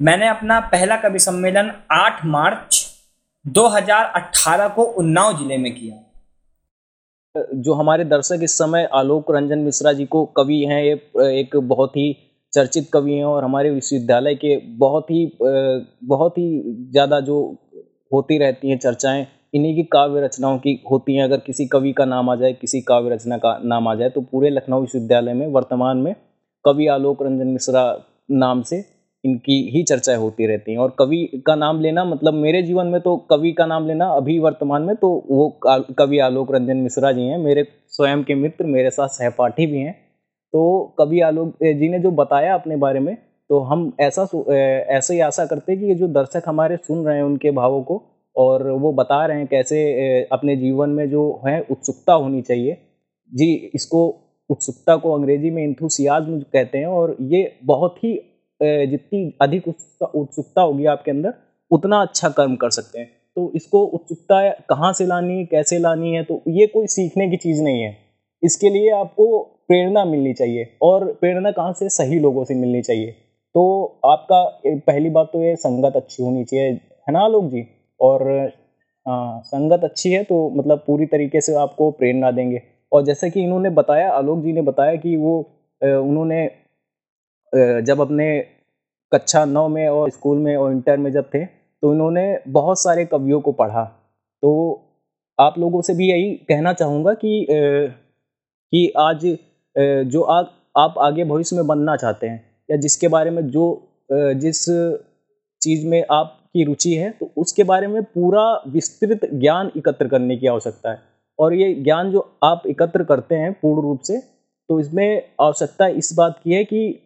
मैंने 0.00 0.28
अपना 0.28 0.58
पहला 0.72 0.96
कवि 0.96 1.18
सम्मेलन 1.18 1.70
8 1.92 2.24
मार्च 2.26 2.80
2018 3.44 4.68
को 4.68 4.82
उन्नाव 4.82 5.38
ज़िले 5.38 5.56
में 5.58 5.72
किया। 5.74 5.96
जो 7.56 7.74
हमारे 7.74 8.04
दर्शक 8.06 8.40
इस 8.42 8.58
समय 8.58 8.88
आलोक 8.94 9.30
रंजन 9.30 9.58
मिश्रा 9.60 9.92
जी 9.92 10.04
को 10.06 10.24
कवि 10.36 10.58
हैं 10.70 10.82
ये 10.82 10.92
एक 11.40 11.56
बहुत 11.56 11.96
ही 11.96 12.10
चर्चित 12.52 12.88
कवि 12.92 13.12
हैं 13.12 13.24
और 13.24 13.44
हमारे 13.44 13.70
विश्वविद्यालय 13.70 14.34
के 14.34 14.56
बहुत 14.78 15.10
ही 15.10 15.24
बहुत 15.40 16.38
ही 16.38 16.62
ज़्यादा 16.90 17.20
जो 17.20 17.38
होती 18.12 18.38
रहती 18.38 18.70
हैं 18.70 18.78
चर्चाएँ, 18.78 19.26
इन्हीं 19.54 19.74
की 19.76 19.82
काव्य 19.92 20.20
रचनाओं 20.20 20.58
की 20.58 20.78
होती 20.90 21.14
हैं। 21.16 21.24
अगर 21.24 21.40
किसी 21.46 21.66
कवि 21.66 21.92
का 21.92 22.04
नाम 22.04 22.30
आ 22.30 22.34
जाए, 22.36 22.52
किसी 22.52 22.80
काव्य 22.82 23.10
रचना 23.10 23.36
का 23.38 23.58
नाम 23.64 23.88
आ 23.88 23.94
जाए 23.94 24.10
तो 24.10 24.20
पूरे 24.22 24.50
लखनऊ 24.50 24.80
विश्वविद्यालय 24.80 25.32
में, 25.32 25.46
वर्तमान 25.48 25.96
में 25.96 26.14
कवि 26.64 26.86
आलोक 26.88 27.22
रंजन 27.22 27.46
मिश्रा 27.48 27.84
नाम 28.32 28.62
से 28.62 28.84
इनकी 29.24 29.60
ही 29.70 29.82
चर्चाएँ 29.84 30.18
होती 30.18 30.46
रहती 30.46 30.72
हैं। 30.72 30.78
और 30.78 30.94
कवि 30.98 31.42
का 31.46 31.54
नाम 31.54 31.80
लेना 31.80 32.04
मतलब 32.04 32.34
मेरे 32.34 32.62
जीवन 32.62 32.86
में 32.86 33.00
तो 33.00 33.16
कवि 33.30 33.52
का 33.52 33.66
नाम 33.66 33.86
लेना, 33.88 34.06
अभी 34.06 34.38
वर्तमान 34.38 34.82
में 34.82 34.94
तो 34.96 35.08
वो 35.30 35.48
कवि 35.98 36.18
आलोक 36.20 36.54
रंजन 36.54 36.76
मिश्रा 36.78 37.12
जी 37.12 37.22
हैं। 37.22 37.38
मेरे 37.38 37.66
स्वयं 37.88 38.22
के 38.24 38.34
मित्र, 38.34 38.64
मेरे 38.66 38.90
साथ 38.90 39.08
सहपाठी 39.10 39.66
भी 39.66 39.78
हैं। 39.78 40.00
तो 40.54 40.94
कभी 40.98 41.20
आलोक 41.22 41.54
जी 41.64 41.88
ने 41.88 41.98
जो 41.98 42.10
बताया 42.12 42.54
अपने 42.54 42.76
बारे 42.76 43.00
में 43.00 43.14
तो 43.50 43.58
हम 43.60 43.92
ऐसा 44.00 44.22
ऐसे 44.90 45.14
ही 45.14 45.20
आशा 45.20 45.44
करते 45.46 45.72
हैं 45.72 45.80
कि 45.80 45.86
ये 45.86 45.94
जो 45.94 46.08
दर्शक 46.10 46.42
हमारे 46.46 46.76
सुन 46.78 47.04
रहे 47.06 47.16
हैं 47.16 47.22
उनके 47.24 47.50
भावों 47.52 47.82
को, 47.82 48.02
और 48.36 48.70
वो 48.72 48.92
बता 48.94 49.24
रहे 49.26 49.38
हैं 49.38 49.46
कैसे 49.46 49.78
अपने 50.32 50.56
जीवन 50.56 50.90
में 50.90 51.08
जो 51.10 51.22
है 51.46 51.60
उत्सुकता 51.62 52.12
होनी 52.14 52.42
चाहिए। 52.42 52.76
जी, 53.32 53.70
इसको 53.74 54.06
उत्सुकता 54.50 54.96
को 54.96 55.14
अंग्रेज़ी 55.14 55.50
में 55.50 55.62
इंथुसियाज्म 55.64 56.40
कहते 56.42 56.78
हैं, 56.78 56.86
और 56.86 57.16
ये 57.22 57.52
बहुत 57.64 57.96
ही 58.04 58.14
जितनी 58.60 59.32
अधिक 59.42 59.68
उत्सुकता 59.68 60.62
होगी 60.62 60.86
आपके 60.86 61.10
अंदर, 61.10 61.34
उतना 61.70 62.00
अच्छा 62.02 62.28
कर्म 62.30 62.56
कर 62.56 62.70
सकते 62.70 62.98
हैं। 62.98 63.10
तो 63.36 63.50
इसको 63.54 63.84
उत्सुकता 63.86 64.48
कहाँ 64.68 64.92
से 64.92 65.06
लानी 65.06 65.38
है 65.38 65.44
कैसे 65.46 65.78
लानी 65.78 66.14
है 66.14 66.22
तो 66.24 66.42
ये 66.50 66.66
कोई 66.68 66.86
सीखने 66.88 67.28
की 67.30 67.36
चीज़ 67.38 67.62
नहीं 67.62 67.82
है। 67.82 67.96
इसके 68.42 68.70
लिए 68.70 68.90
आपको 68.92 69.26
प्रेरणा 69.72 70.04
मिलनी 70.04 70.32
चाहिए 70.34 70.64
और 70.82 71.04
प्रेरणा 71.20 71.50
कहाँ 71.50 71.72
से 71.72 71.88
सही 71.90 72.18
लोगों 72.20 72.44
से 72.44 72.54
मिलनी 72.54 72.80
चाहिए? 72.82 73.10
तो 73.54 74.00
आपका 74.06 74.42
पहली 74.86 75.10
बात 75.10 75.28
तो 75.32 75.42
ये 75.42 75.54
संगत 75.56 75.96
अच्छी 75.96 76.22
होनी 76.22 76.44
चाहिए, 76.44 76.68
है 76.68 77.12
ना 77.12 77.20
आलोक 77.20 77.44
जी? 77.44 77.64
और 78.00 78.22
हाँ 79.06 79.40
संगत 79.46 79.84
अच्छी 79.84 80.10
है 80.12 80.22
तो 80.24 80.48
मतलब 80.56 80.82
पूरी 80.86 81.06
तरीके 81.06 81.40
से 81.40 81.54
आपको 81.56 81.90
प्रेरणा 81.92 82.30
देंगे। 82.30 82.60
और 82.92 83.04
जैसे 83.04 83.30
कि 83.30 83.42
इन्होंने 83.42 83.70
बताया, 83.70 84.10
आलोक 84.10 84.42
जी 84.42 84.52
ने 84.52 84.62
बताया 84.62 84.96
कि 84.96 85.16
वो 85.16 85.38
उन्होंने 85.82 86.44
जब 87.82 88.00
अपने 88.00 88.26
कक्षा 89.12 89.44
नौ 89.44 89.66
में 89.68 89.88
और 89.88 90.10
स्कूल 90.10 90.38
में 90.38 90.54
और 90.56 90.72
इंटर 90.72 90.96
में 90.96 91.10
जब 91.12 91.30
थे 91.34 91.44
तो 91.44 91.92
इन्होंने 91.92 92.26
बहुत 92.50 92.82
सारे 92.82 93.04
कवियों 93.06 93.40
को 93.40 93.52
पढ़ा। 93.54 93.84
तो 94.42 94.52
आप 95.38 95.58
लोगों 95.58 95.80
से 95.82 95.94
भी 95.94 96.10
यही 96.10 96.30
कहना 96.48 96.72
चाहूँगा 96.74 97.14
कि 97.14 97.46
कि 97.48 98.92
आज 98.98 99.26
जो 99.76 100.22
आप 100.22 100.52
आप 100.76 100.94
आगे 101.00 101.24
भविष्य 101.24 101.56
में 101.56 101.66
बनना 101.66 101.96
चाहते 101.96 102.26
हैं, 102.26 102.44
या 102.68 102.76
जिसके 102.78 103.08
बारे 103.08 103.30
में 103.30 103.46
जो 103.48 103.64
जिस 104.10 104.64
चीज़ 105.62 105.86
में 105.86 106.04
आपकी 106.10 106.64
रुचि 106.64 106.94
है 106.94 107.10
तो 107.10 107.30
उसके 107.36 107.64
बारे 107.64 107.86
में 107.86 108.02
पूरा 108.04 108.42
विस्तृत 108.68 109.28
ज्ञान 109.34 109.70
एकत्र 109.76 110.08
करने 110.08 110.36
की 110.36 110.46
आवश्यकता 110.46 110.90
है। 110.90 110.98
और 111.38 111.54
ये 111.54 111.72
ज्ञान 111.74 112.10
जो 112.12 112.20
आप 112.44 112.62
एकत्र 112.66 113.04
करते 113.04 113.34
हैं 113.34 113.52
पूर्ण 113.52 113.82
रूप 113.82 114.00
से 114.00 114.18
तो 114.68 114.80
इसमें 114.80 115.22
आवश्यकता 115.40 115.86
इस 115.88 116.12
बात 116.16 116.40
की 116.44 116.52
है 116.52 116.64
कि 116.64 116.98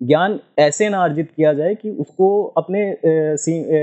ज्ञान 0.00 0.38
ऐसे 0.58 0.88
ना 0.88 1.02
अर्जित 1.04 1.30
किया 1.36 1.52
जाए 1.52 1.74
कि 1.74 1.90
उसको 1.90 2.28
अपने 2.56 2.96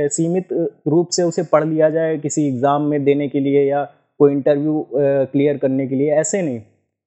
सीमित 0.09 0.47
रूप 0.87 1.09
से 1.09 1.23
उसे 1.23 1.43
पढ़ 1.43 1.65
लिया 1.65 1.89
जाए 1.89 2.17
किसी 2.17 2.47
एग्ज़ाम 2.47 2.81
में 2.83 3.03
देने 3.03 3.27
के 3.27 3.39
लिए 3.39 3.63
या 3.65 3.83
कोई 4.19 4.31
इंटरव्यू 4.31 4.85
क्लियर 4.93 5.57
करने 5.57 5.87
के 5.87 5.95
लिए, 5.95 6.11
ऐसे 6.11 6.41
नहीं। 6.41 6.59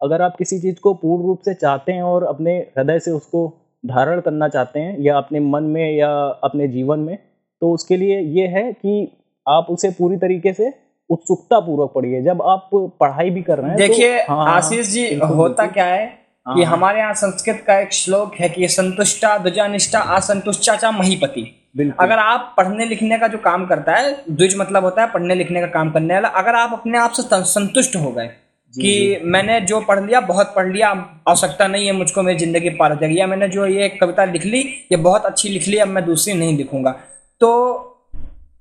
अगर 0.05 0.23
आप 0.23 0.37
किसी 0.37 0.59
चीज़ 0.59 0.81
को 0.81 0.95
पूर्ण 0.95 1.23
रूप 1.23 1.41
से 1.45 1.55
चाहते 1.55 1.93
हैं 1.93 2.03
और 2.03 2.25
अपने 2.25 2.57
हृदय 2.79 2.99
से 2.99 3.11
उसको 3.11 3.47
धारण 3.85 4.21
करना 4.21 4.49
चाहते 4.49 4.81
हैं 4.81 4.97
या 5.01 5.17
अपने 5.17 5.41
मन 5.41 5.63
में 5.63 5.97
या 5.97 6.11
अपने 6.45 6.69
जीवन 6.69 7.01
में 7.01 7.17
तो 7.63 7.73
उसके 7.73 7.97
लिए 7.97 8.21
ये 8.21 8.47
है 8.49 8.73
कि 8.73 9.09
आप 9.47 9.67
उसे 9.71 9.91
पूरी 9.91 10.17
तरीके 10.17 10.53
से 10.53 10.73
उत्सुकता 11.11 11.61
पूर्वक 11.61 11.93
पढ़िए। 11.95 12.23
जब 12.23 12.43
आप 12.43 12.71
पढ़ाई 13.01 13.31
भी 13.31 13.43
कर 13.43 13.59
रहे 13.59 13.71
हैं 13.71 13.79
तो 13.79 13.87
देखिए 13.87 14.19
तो, 14.19 14.33
हाँ, 14.33 14.55
आशीष 14.55 14.87
जी 14.87 15.15
होता 15.15 15.67
क्या 15.67 15.87
है 15.87 16.07
कि 16.47 16.63
हाँ। 16.63 16.73
हमारे 16.73 16.99
यहाँ 16.99 17.15
संस्कृत 17.15 17.63
का 17.67 17.79
एक 17.81 17.93
श्लोक 17.93 18.35
है 18.35 18.49
कि 18.49 18.69
संतुष्टा 18.69 19.37
द्विजानिष्ठा 19.39 20.01
असंतुष्टा 20.17 20.77
चा 20.77 20.91
महीपति। 20.91 21.43
अगर 22.01 22.19
आप 22.19 22.55
पढ़ने 22.57 22.85
लिखने 22.87 23.19
का 23.19 23.29
जो 23.29 23.39
काम 23.39 23.67
करता 23.67 23.93
है 23.93 24.15
द्विज 24.31 24.57
मतलब 24.59 24.85
होता 24.85 25.03
है 25.03 25.13
पढ़ने 25.13 25.35
लिखने 25.35 25.61
का 25.61 25.67
काम 25.67 25.91
करने 25.91 26.15
वाला 26.15 26.29
अगर 26.41 26.55
आप 26.55 26.73
अपने 26.73 26.99
आप 26.99 27.11
से 27.11 27.23
संतुष्ट 27.45 27.97
हो 27.97 28.11
गए 28.11 28.31
कि 28.75 29.19
मैंने 29.25 29.61
जो 29.63 29.81
पढ़ 29.81 30.05
लिया 30.05 30.21
बहुत 30.23 30.53
पढ़ 30.57 30.73
लिया 30.73 30.89
आवश्यकता 31.29 31.67
नहीं 31.69 31.87
है 31.87 31.93
मुझको 31.93 32.23
मेरी 32.23 32.39
ज़िंदगी 32.39 32.71
पार 32.77 32.95
जाएगी। 32.99 33.19
या 33.21 33.27
मैंने 33.27 33.49
जो 33.49 33.67
ये 33.69 33.89
कविता 34.01 34.25
लिख 34.27 34.45
ली 34.47 34.61
ये 34.93 34.97
बहुत 34.99 35.25
अच्छी 35.25 35.49
लिख 35.49 35.69
ली 35.69 35.79
अब 35.79 35.89
मैं 35.89 36.05
दूसरी 36.05 36.35
नहीं 36.35 36.57
लिखूँगा। 36.57 36.91
तो 37.41 37.51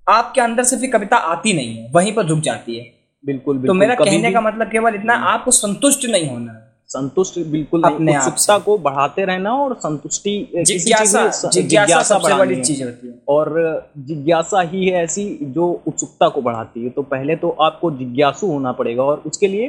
आपके 0.08 0.42
अंदर 0.42 0.64
से 0.64 0.78
फिर 0.78 0.92
कविता 0.92 1.18
आती 1.18 1.54
नहीं 1.54 1.78
है 1.78 1.90
वहीं 1.92 2.14
पर 2.14 2.28
झुक 2.28 2.40
जाती 2.42 2.78
है। 2.78 2.84
बिल्कुल, 3.24 3.58
बिल्कुल 3.58 3.68
तो 3.68 3.74
मेरा 3.74 3.96
कहने 3.96 4.32
का 4.32 4.42
मतलब 4.42 4.72
केवल 4.72 4.96
इतना 4.96 5.14
आपको 5.28 5.52
संतुष्ट 5.54 6.06
नहीं 6.06 6.28
होना। 6.30 6.52
है 6.52 6.63
संतुष्ट 6.94 7.40
बिल्कुल 7.48 7.84
अपने 7.84 8.16
उत्सुकता 8.18 8.58
को 8.58 8.78
बढ़ाते 8.78 9.26
रहना 9.26 9.54
और 9.56 9.74
संतुष्टि 9.76 10.34
जिज्ञासा 10.58 11.50
जिज्ञासा 11.50 12.02
सबसे 12.04 12.34
बड़ी 12.34 12.62
चीज़ 12.62 12.84
होती 12.84 13.08
है। 13.08 13.14
और 13.28 13.92
जिज्ञासा 14.00 14.62
ही 14.62 14.86
है 14.88 15.04
ऐसी 15.04 15.26
जो 15.44 15.70
उत्सुकता 15.88 16.30
को 16.30 16.42
बढ़ाती 16.42 16.84
है। 16.84 16.90
तो 16.90 17.02
पहले 17.02 17.36
तो 17.36 17.50
आपको 17.62 17.92
जिज्ञासु 17.92 18.48
होना 18.48 18.72
पड़ेगा 18.72 19.04
और 19.04 19.24
उसके 19.26 19.48
लिए 19.48 19.68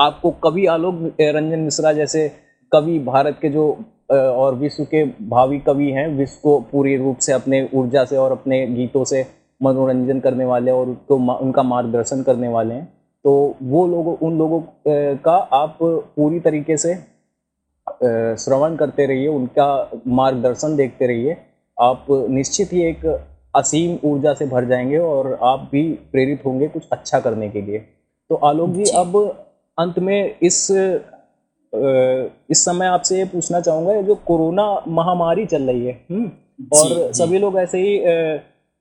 आपको 0.00 0.30
कवि 0.44 0.66
आलोक 0.66 1.20
रंजन 1.20 1.58
मिश्रा 1.58 1.92
जैसे 1.92 2.28
कवि 2.72 2.98
भारत 2.98 3.38
के 3.42 3.48
जो 3.48 3.66
और 4.12 4.54
विश्व 4.54 4.84
के 4.84 5.04
भावी 5.28 5.58
कवि 5.58 5.90
हैं 5.90 6.08
विश्व 6.08 6.38
को 6.42 6.58
पूरी 6.72 6.96
रूप 6.96 7.18
से 7.18 7.32
अपने 7.32 7.68
ऊर्जा 7.74 8.04
से 8.04 8.16
और 8.16 8.32
अपने 8.32 8.66
गीतों 8.66 9.04
से 9.04 9.26
मनोरंजन 9.62 10.20
करने 10.20 10.44
वाले 10.44 10.70
और 10.70 10.88
उसको 10.88 11.16
उनका 11.36 11.62
मार्गदर्शन 11.62 12.22
करने 12.22 12.48
वाले 12.48 12.74
हैं। 12.74 12.92
तो 13.24 13.32
वो 13.62 13.86
लोगों 13.88 14.16
उन 14.26 14.38
लोगों 14.38 14.60
का 15.24 15.36
आप 15.54 15.78
पूरी 15.82 16.40
तरीके 16.40 16.76
से 16.76 16.94
श्रवण 18.38 18.76
करते 18.76 19.06
रहिए 19.06 19.28
उनका 19.28 19.68
मार्गदर्शन 20.08 20.76
देखते 20.76 21.06
रहिए। 21.06 21.36
आप 21.78 22.06
निश्चित 22.10 22.72
ही 22.72 22.82
एक 22.82 23.04
असीम 23.54 23.96
ऊर्जा 24.04 24.34
से 24.34 24.46
भर 24.46 24.64
जाएँगे 24.64 24.98
और 24.98 25.38
आप 25.42 25.68
भी 25.72 25.82
प्रेरित 26.12 26.44
होंगे 26.46 26.68
कुछ 26.68 26.88
अच्छा 26.92 27.20
करने 27.20 27.48
के 27.50 27.62
लिए। 27.62 27.78
तो 28.30 28.34
आलोक 28.44 28.70
जी 28.70 28.84
अब 28.96 29.16
अंत 29.78 29.98
में 29.98 30.36
इस 30.42 30.70
इस 32.50 32.64
समय 32.64 32.86
आपसे 32.86 33.18
ये 33.18 33.24
पूछना 33.24 33.60
चाहूँगा 33.60 34.00
जो 34.02 34.14
कोरोना 34.26 34.64
महामारी 34.88 35.46
चल 35.46 35.62
रही 35.62 35.86
है 35.86 35.92
हम्म, 36.10 36.30
और 36.74 37.12
सभी 37.12 37.38
लोग 37.38 37.58
ऐसे 37.58 37.78
ही 37.78 37.98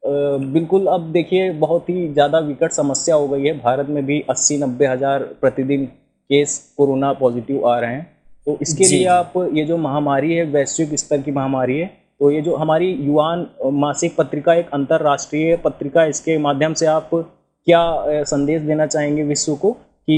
बिल्कुल 0.03 0.87
अब 0.87 1.11
देखिए 1.11 1.49
बहुत 1.57 1.89
ही 1.89 2.07
ज़्यादा 2.13 2.39
विकट 2.41 2.71
समस्या 2.71 3.15
हो 3.15 3.27
गई 3.27 3.45
है। 3.45 3.53
भारत 3.59 3.89
में 3.89 4.05
भी 4.05 4.19
अस्सी 4.29 4.57
नब्बे 4.57 4.85
हज़ार 4.87 5.23
प्रतिदिन 5.41 5.85
केस 5.85 6.57
कोरोना 6.77 7.11
पॉजिटिव 7.13 7.67
आ 7.67 7.77
रहे 7.79 7.93
हैं। 7.93 8.11
तो 8.47 8.57
इसके 8.61 8.85
लिए 8.85 9.05
आप 9.07 9.33
ये 9.53 9.63
जो 9.65 9.77
महामारी 9.77 10.33
है 10.33 10.43
वैश्विक 10.45 10.95
स्तर 10.99 11.21
की 11.21 11.31
महामारी 11.31 11.77
है 11.79 11.85
तो 12.19 12.31
ये 12.31 12.41
जो 12.41 12.55
हमारी 12.55 12.91
युवान 12.91 13.45
मासिक 13.73 14.15
पत्रिका 14.15 14.53
एक 14.53 14.69
अंतर्राष्ट्रीय 14.73 15.55
पत्रिका 15.57 16.03
इसके 16.05 16.37
माध्यम 16.37 16.73
से 16.73 16.85
आप 16.85 17.09
क्या 17.13 18.23
संदेश 18.25 18.61
देना 18.61 18.85
चाहेंगे 18.85 19.23
विश्व 19.23 19.55
को 19.55 19.71
कि 20.07 20.17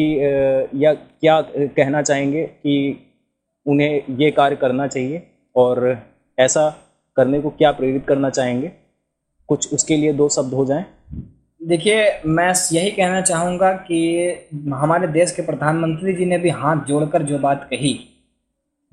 या 0.76 0.93
क्या 0.93 1.39
कहना 1.54 2.02
चाहेंगे 2.02 2.43
कि 2.43 2.76
उन्हें 3.65 4.15
ये 4.19 4.32
कार्य 4.32 4.56
करना 4.56 4.88
चाहिए 4.88 5.21
और 5.56 5.98
ऐसा 6.38 6.69
करने 7.17 7.41
को 7.41 7.50
क्या 7.50 7.71
प्रेरित 7.71 8.06
करना 8.08 8.30
चाहेंगे? 8.30 8.71
कुछ 9.47 9.73
उसके 9.73 9.97
लिए 9.97 10.13
दो 10.13 10.29
शब्द 10.29 10.53
हो 10.53 10.65
जाए? 10.65 10.86
देखिए 11.63 12.21
मैं 12.25 12.53
यही 12.73 12.91
कहना 12.91 13.21
चाहूँगा 13.21 13.71
कि 13.73 14.34
हमारे 14.73 15.08
देश 15.08 15.31
के 15.31 15.41
प्रधानमंत्री 15.41 16.13
जी 16.13 16.25
ने 16.25 16.38
भी 16.38 16.49
हाथ 16.49 16.77
जोड़कर 16.77 17.21
जो 17.21 17.39
बात 17.39 17.67
कही 17.69 18.12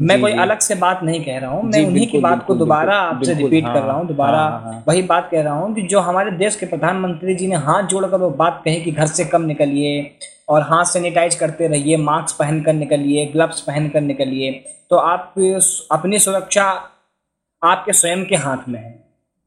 मैं 0.00 0.20
कोई 0.20 0.32
अलग 0.32 0.58
से 0.58 0.74
बात 0.74 1.00
नहीं 1.02 1.24
कह 1.24 1.38
रहा 1.38 1.50
हूँ 1.50 1.62
मैं 1.62 1.86
उन्हीं 1.86 2.06
की 2.06 2.18
बात 2.18 2.46
को 2.46 2.54
दोबारा 2.54 2.96
आपसे 2.96 3.34
रिपीट 3.34 3.64
हाँ, 3.64 3.74
कर 3.74 3.82
रहा 3.82 3.96
हूँ 3.96 4.06
दोबारा 4.06 4.38
हाँ, 4.38 4.62
हाँ, 4.62 4.84
वही 4.88 5.02
बात 5.02 5.28
कह 5.30 5.42
रहा 5.42 5.54
हूँ 5.54 5.74
कि 5.74 5.82
जो 5.82 6.00
हमारे 6.00 6.30
देश 6.30 6.56
के 6.56 6.66
प्रधानमंत्री 6.66 7.34
जी 7.34 7.46
ने 7.46 7.56
हाथ 7.56 7.82
जोड़कर 7.82 8.16
वो 8.16 8.30
बात 8.30 8.62
कही 8.64 8.80
कि 8.80 8.90
घर 8.90 9.06
से 9.06 9.24
कम 9.24 9.42
निकलिए 9.42 10.16
और 10.48 10.62
हाथ 10.62 10.84
सैनिटाइज 10.84 11.34
करते 11.34 11.68
रहिए 11.68 11.96
मास्क 11.96 12.36
पहन 12.38 12.62
कर 12.62 12.72
निकलिए 12.72 13.26
ग्लव्स 13.26 13.60
पहन 13.60 13.88
कर 13.88 14.00
निकलिए 14.00 14.64
तो 14.90 14.96
आप 14.96 15.34
अपनी 15.92 16.18
सुरक्षा 16.18 16.88
आपके 17.64 17.92
स्वयं 17.92 18.24
के 18.24 18.36
हाथ 18.36 18.68
में 18.68 18.80
है। 18.80 19.01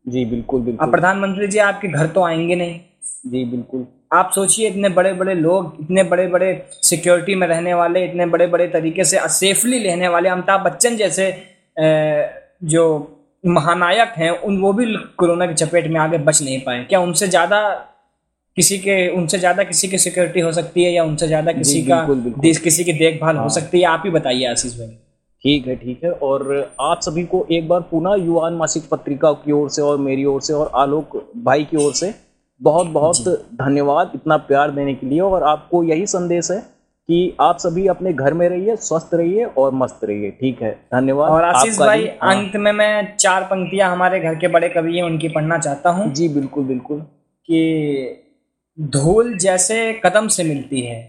जी 0.06 0.24
बिल्कुल 0.26 0.62
बिल्कुल। 0.62 0.86
अब 0.86 0.92
प्रधानमंत्री 0.92 1.48
जी 1.48 1.60
आपके 1.60 1.88
घर 1.88 2.08
तो 2.08 2.24
आएँगे 2.24 2.56
नहीं? 2.56 2.80
जी 3.28 3.44
बिल्कुल। 3.46 3.86
आप 4.14 4.32
सोचिए 4.36 4.68
इतने 4.70 4.90
बड़े 4.90 5.14
बड़े 5.14 5.34
लोग 5.34 5.78
इतने 5.82 6.04
बड़े 6.04 6.28
बड़े 6.28 6.52
सिक्योरिटी 6.84 7.36
में 7.36 7.48
रहने 7.48 7.74
वाले 7.74 8.04
इतने 8.06 8.26
बड़े 8.26 8.48
बड़े 8.48 8.68
तरीके 8.68 9.04
से 9.04 9.20
सेफली 9.32 9.80
रहने 9.84 10.08
वाले 10.08 10.30
अमिताभ 10.30 10.64
बच्चन 10.66 10.96
जैसे 10.98 11.32
जो 12.66 12.84
महानायक 13.44 14.14
हैं 14.18 14.30
उन 14.30 14.58
वो 14.58 14.72
भी 14.74 14.86
कोरोना 15.18 15.46
की 15.48 15.54
चपेट 15.54 15.88
में 15.88 16.00
आगे 16.00 16.18
बच 16.20 16.42
नहीं 16.42 16.60
पाए। 16.62 16.84
क्या 16.90 17.00
उनसे 17.00 17.28
ज़्यादा 17.28 17.60
किसी 18.58 18.78
के 18.80 18.96
उनसे 19.18 19.38
ज़्यादा 19.40 19.64
किसी 19.64 19.88
की 19.88 19.98
सिक्योरिटी 19.98 20.40
हो 20.40 20.52
सकती 20.52 20.84
है 20.84 20.92
या 20.92 21.04
उनसे 21.04 21.28
ज़्यादा 21.28 21.52
किसी 21.52 21.82
का 21.84 22.06
किसी 22.64 22.84
की 22.84 22.94
देखभाल 22.94 23.36
हो 23.36 23.42
हाँ। 23.42 23.50
सकती 23.52 23.80
है? 23.80 23.86
आप 23.88 24.02
ही 24.06 24.12
बताइए 24.12 24.46
आशीष 24.46 24.78
भाई। 24.80 24.98
ठीक 25.46 25.68
है 25.68 25.76
ठीक 25.76 26.04
है। 26.04 26.12
और 26.12 26.74
आप 26.82 27.00
सभी 27.02 27.24
को 27.24 27.46
एक 27.52 27.68
बार 27.68 27.82
पुनः 27.90 28.16
युवान 28.16 28.54
मासिक 28.54 28.84
पत्रिका 28.92 29.32
की 29.34 29.52
ओर 29.52 29.70
से 29.70 29.82
और 29.82 29.98
मेरी 30.00 30.26
ओर 30.26 30.42
से 30.42 30.54
और 30.54 30.72
आलोक 30.76 31.18
भाई 31.46 31.64
की 31.64 31.78
ओर 31.78 31.94
से 31.94 32.14
बहुत 32.62 32.88
बहुत 32.90 33.28
धन्यवाद 33.56 34.12
इतना 34.16 34.38
प्यार 34.48 34.72
देने 34.72 34.94
के 34.94 35.08
लिए। 35.08 35.20
और 35.20 35.44
आपको 35.44 35.84
यही 35.84 36.06
संदेश 36.08 36.52
है 36.52 36.60
कि 37.10 37.36
आप 37.42 37.58
सभी 37.58 37.88
अपने 37.88 38.14
घर 38.14 38.34
में 38.34 38.48
रहिए 38.50 38.76
स्वस्थ 38.78 39.10
रहिए 39.14 39.46
और 39.46 39.74
मस्त 39.74 40.00
रहिए 40.04 40.32
ठीक 40.32 40.62
है। 40.62 40.72
धन्यवाद 40.94 41.32
और 41.32 41.44
आशीष 41.44 41.80
भाई 41.80 42.08
हाँ। 42.22 42.36
अंत 42.36 42.56
में 42.56 42.72
मैं 42.72 43.16
चार 43.18 43.44
पंक्तियाँ 43.44 43.92
हमारे 43.92 44.20
घर 44.20 44.36
के 44.36 44.48
बड़े 44.48 44.70
कवि 44.70 44.96
हैं 44.98 45.04
उनकी 45.04 45.30
पढ़ना 45.30 45.58
चाहता 45.58 45.90
हूँ। 45.90 46.12
जी 46.14 46.30
बिल्कुल 46.30 46.64
बिल्कुल। 46.64 47.00
कि 47.00 48.22
धूल 48.78 49.38
जैसे 49.38 49.78
कदम 50.06 50.28
से 50.28 50.44
मिलती 50.44 50.82
है 50.82 51.02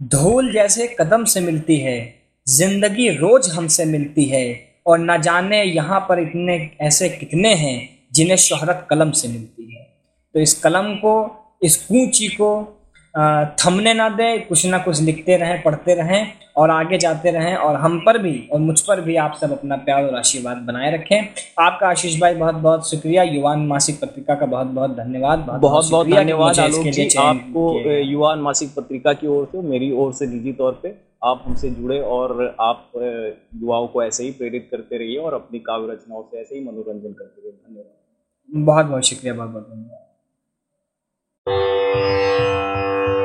धूल 0.00 0.52
जैसे 0.52 0.86
कदम 1.00 1.24
से 1.24 1.40
मिलती 1.40 1.76
है 1.76 1.98
ज़िंदगी 2.46 3.08
रोज 3.08 3.48
हमसे 3.50 3.84
मिलती 3.84 4.24
है 4.24 4.44
और 4.86 4.98
न 4.98 5.20
जाने 5.22 5.62
यहाँ 5.64 6.00
पर 6.00 6.18
इतने, 6.18 6.70
ऐसे 6.80 7.08
कितने 7.08 7.54
हैं 7.54 7.88
जिन्हें 8.12 8.36
शोहरत 8.36 8.86
कलम 8.90 9.10
से 9.10 9.28
मिलती 9.28 9.74
है। 9.74 9.82
तो 10.34 10.40
इस 10.40 10.54
कलम 10.54 10.94
को, 10.94 11.14
इस 11.62 11.76
कूची 11.76 12.28
को 12.28 12.50
थमने 13.14 13.92
ना 13.94 14.08
दें 14.08 14.46
कुछ 14.46 14.64
ना 14.66 14.78
कुछ 14.78 15.00
लिखते 15.00 15.36
रहें 15.36 15.62
पढ़ते 15.62 15.94
रहें 15.94 16.26
और 16.56 16.70
आगे 16.70 16.98
जाते 16.98 17.30
रहें 17.30 17.54
और 17.56 17.74
हम 17.76 17.98
पर 18.06 18.18
भी 18.18 18.32
और 18.52 18.60
मुझ 18.60 18.80
पर 18.80 19.00
भी 19.00 19.16
आप 19.16 19.36
सब 19.40 19.52
अपना 19.52 19.76
प्यार 19.78 20.04
और 20.04 20.14
आशीर्वाद 20.16 20.56
बनाए 20.66 20.90
रखें। 20.94 21.28
आपका 21.58 21.88
आशीष 21.88 22.18
भाई 22.20 22.34
बहुत 22.34 22.54
बहुत 22.56 22.90
शुक्रिया। 22.90 23.22
युवान 23.22 23.66
मासिक 23.66 24.00
पत्रिका 24.00 24.34
का 24.34 24.46
बहुत 24.46 24.66
बहुत 24.68 24.96
धन्यवाद 24.96 25.38
बहुत 25.38 25.60
बहुत, 25.60 25.90
बहुत 25.90 26.08
धन्यवाद 26.08 26.58
आलोक 26.58 26.86
जी 26.88 27.08
आपको 27.18 27.80
युवान 27.90 28.38
मासिक 28.38 28.74
पत्रिका 28.76 29.12
की 29.12 29.26
ओर 29.26 29.48
से 29.52 29.62
मेरी 29.68 29.92
ओर 29.92 30.12
से 30.12 30.26
निजी 30.26 30.52
तौर 30.52 30.72
पर 30.84 30.98
आप 31.24 31.42
हमसे 31.46 31.70
जुड़े 31.70 32.00
और 32.00 32.54
आप 32.60 32.90
युवाओं 32.96 33.86
को 33.86 34.02
ऐसे 34.02 34.24
ही 34.24 34.30
प्रेरित 34.30 34.68
करते 34.70 34.98
रहिए 34.98 35.18
और 35.18 35.34
अपनी 35.34 35.58
काव्य 35.58 35.92
रचनाओं 35.92 36.22
से 36.22 36.40
ऐसे 36.40 36.54
ही 36.54 36.64
मनोरंजन 36.64 37.12
करते 37.12 37.40
रहिए। 37.40 37.52
धन्यवाद। 37.52 38.64
बहुत 38.64 38.86
बहुत 38.86 39.04
शुक्रिया 39.04 39.34
बहुत 39.34 39.48
बहुत 39.48 39.68
धन्यवाद। 39.68 40.03
Música 41.46 43.23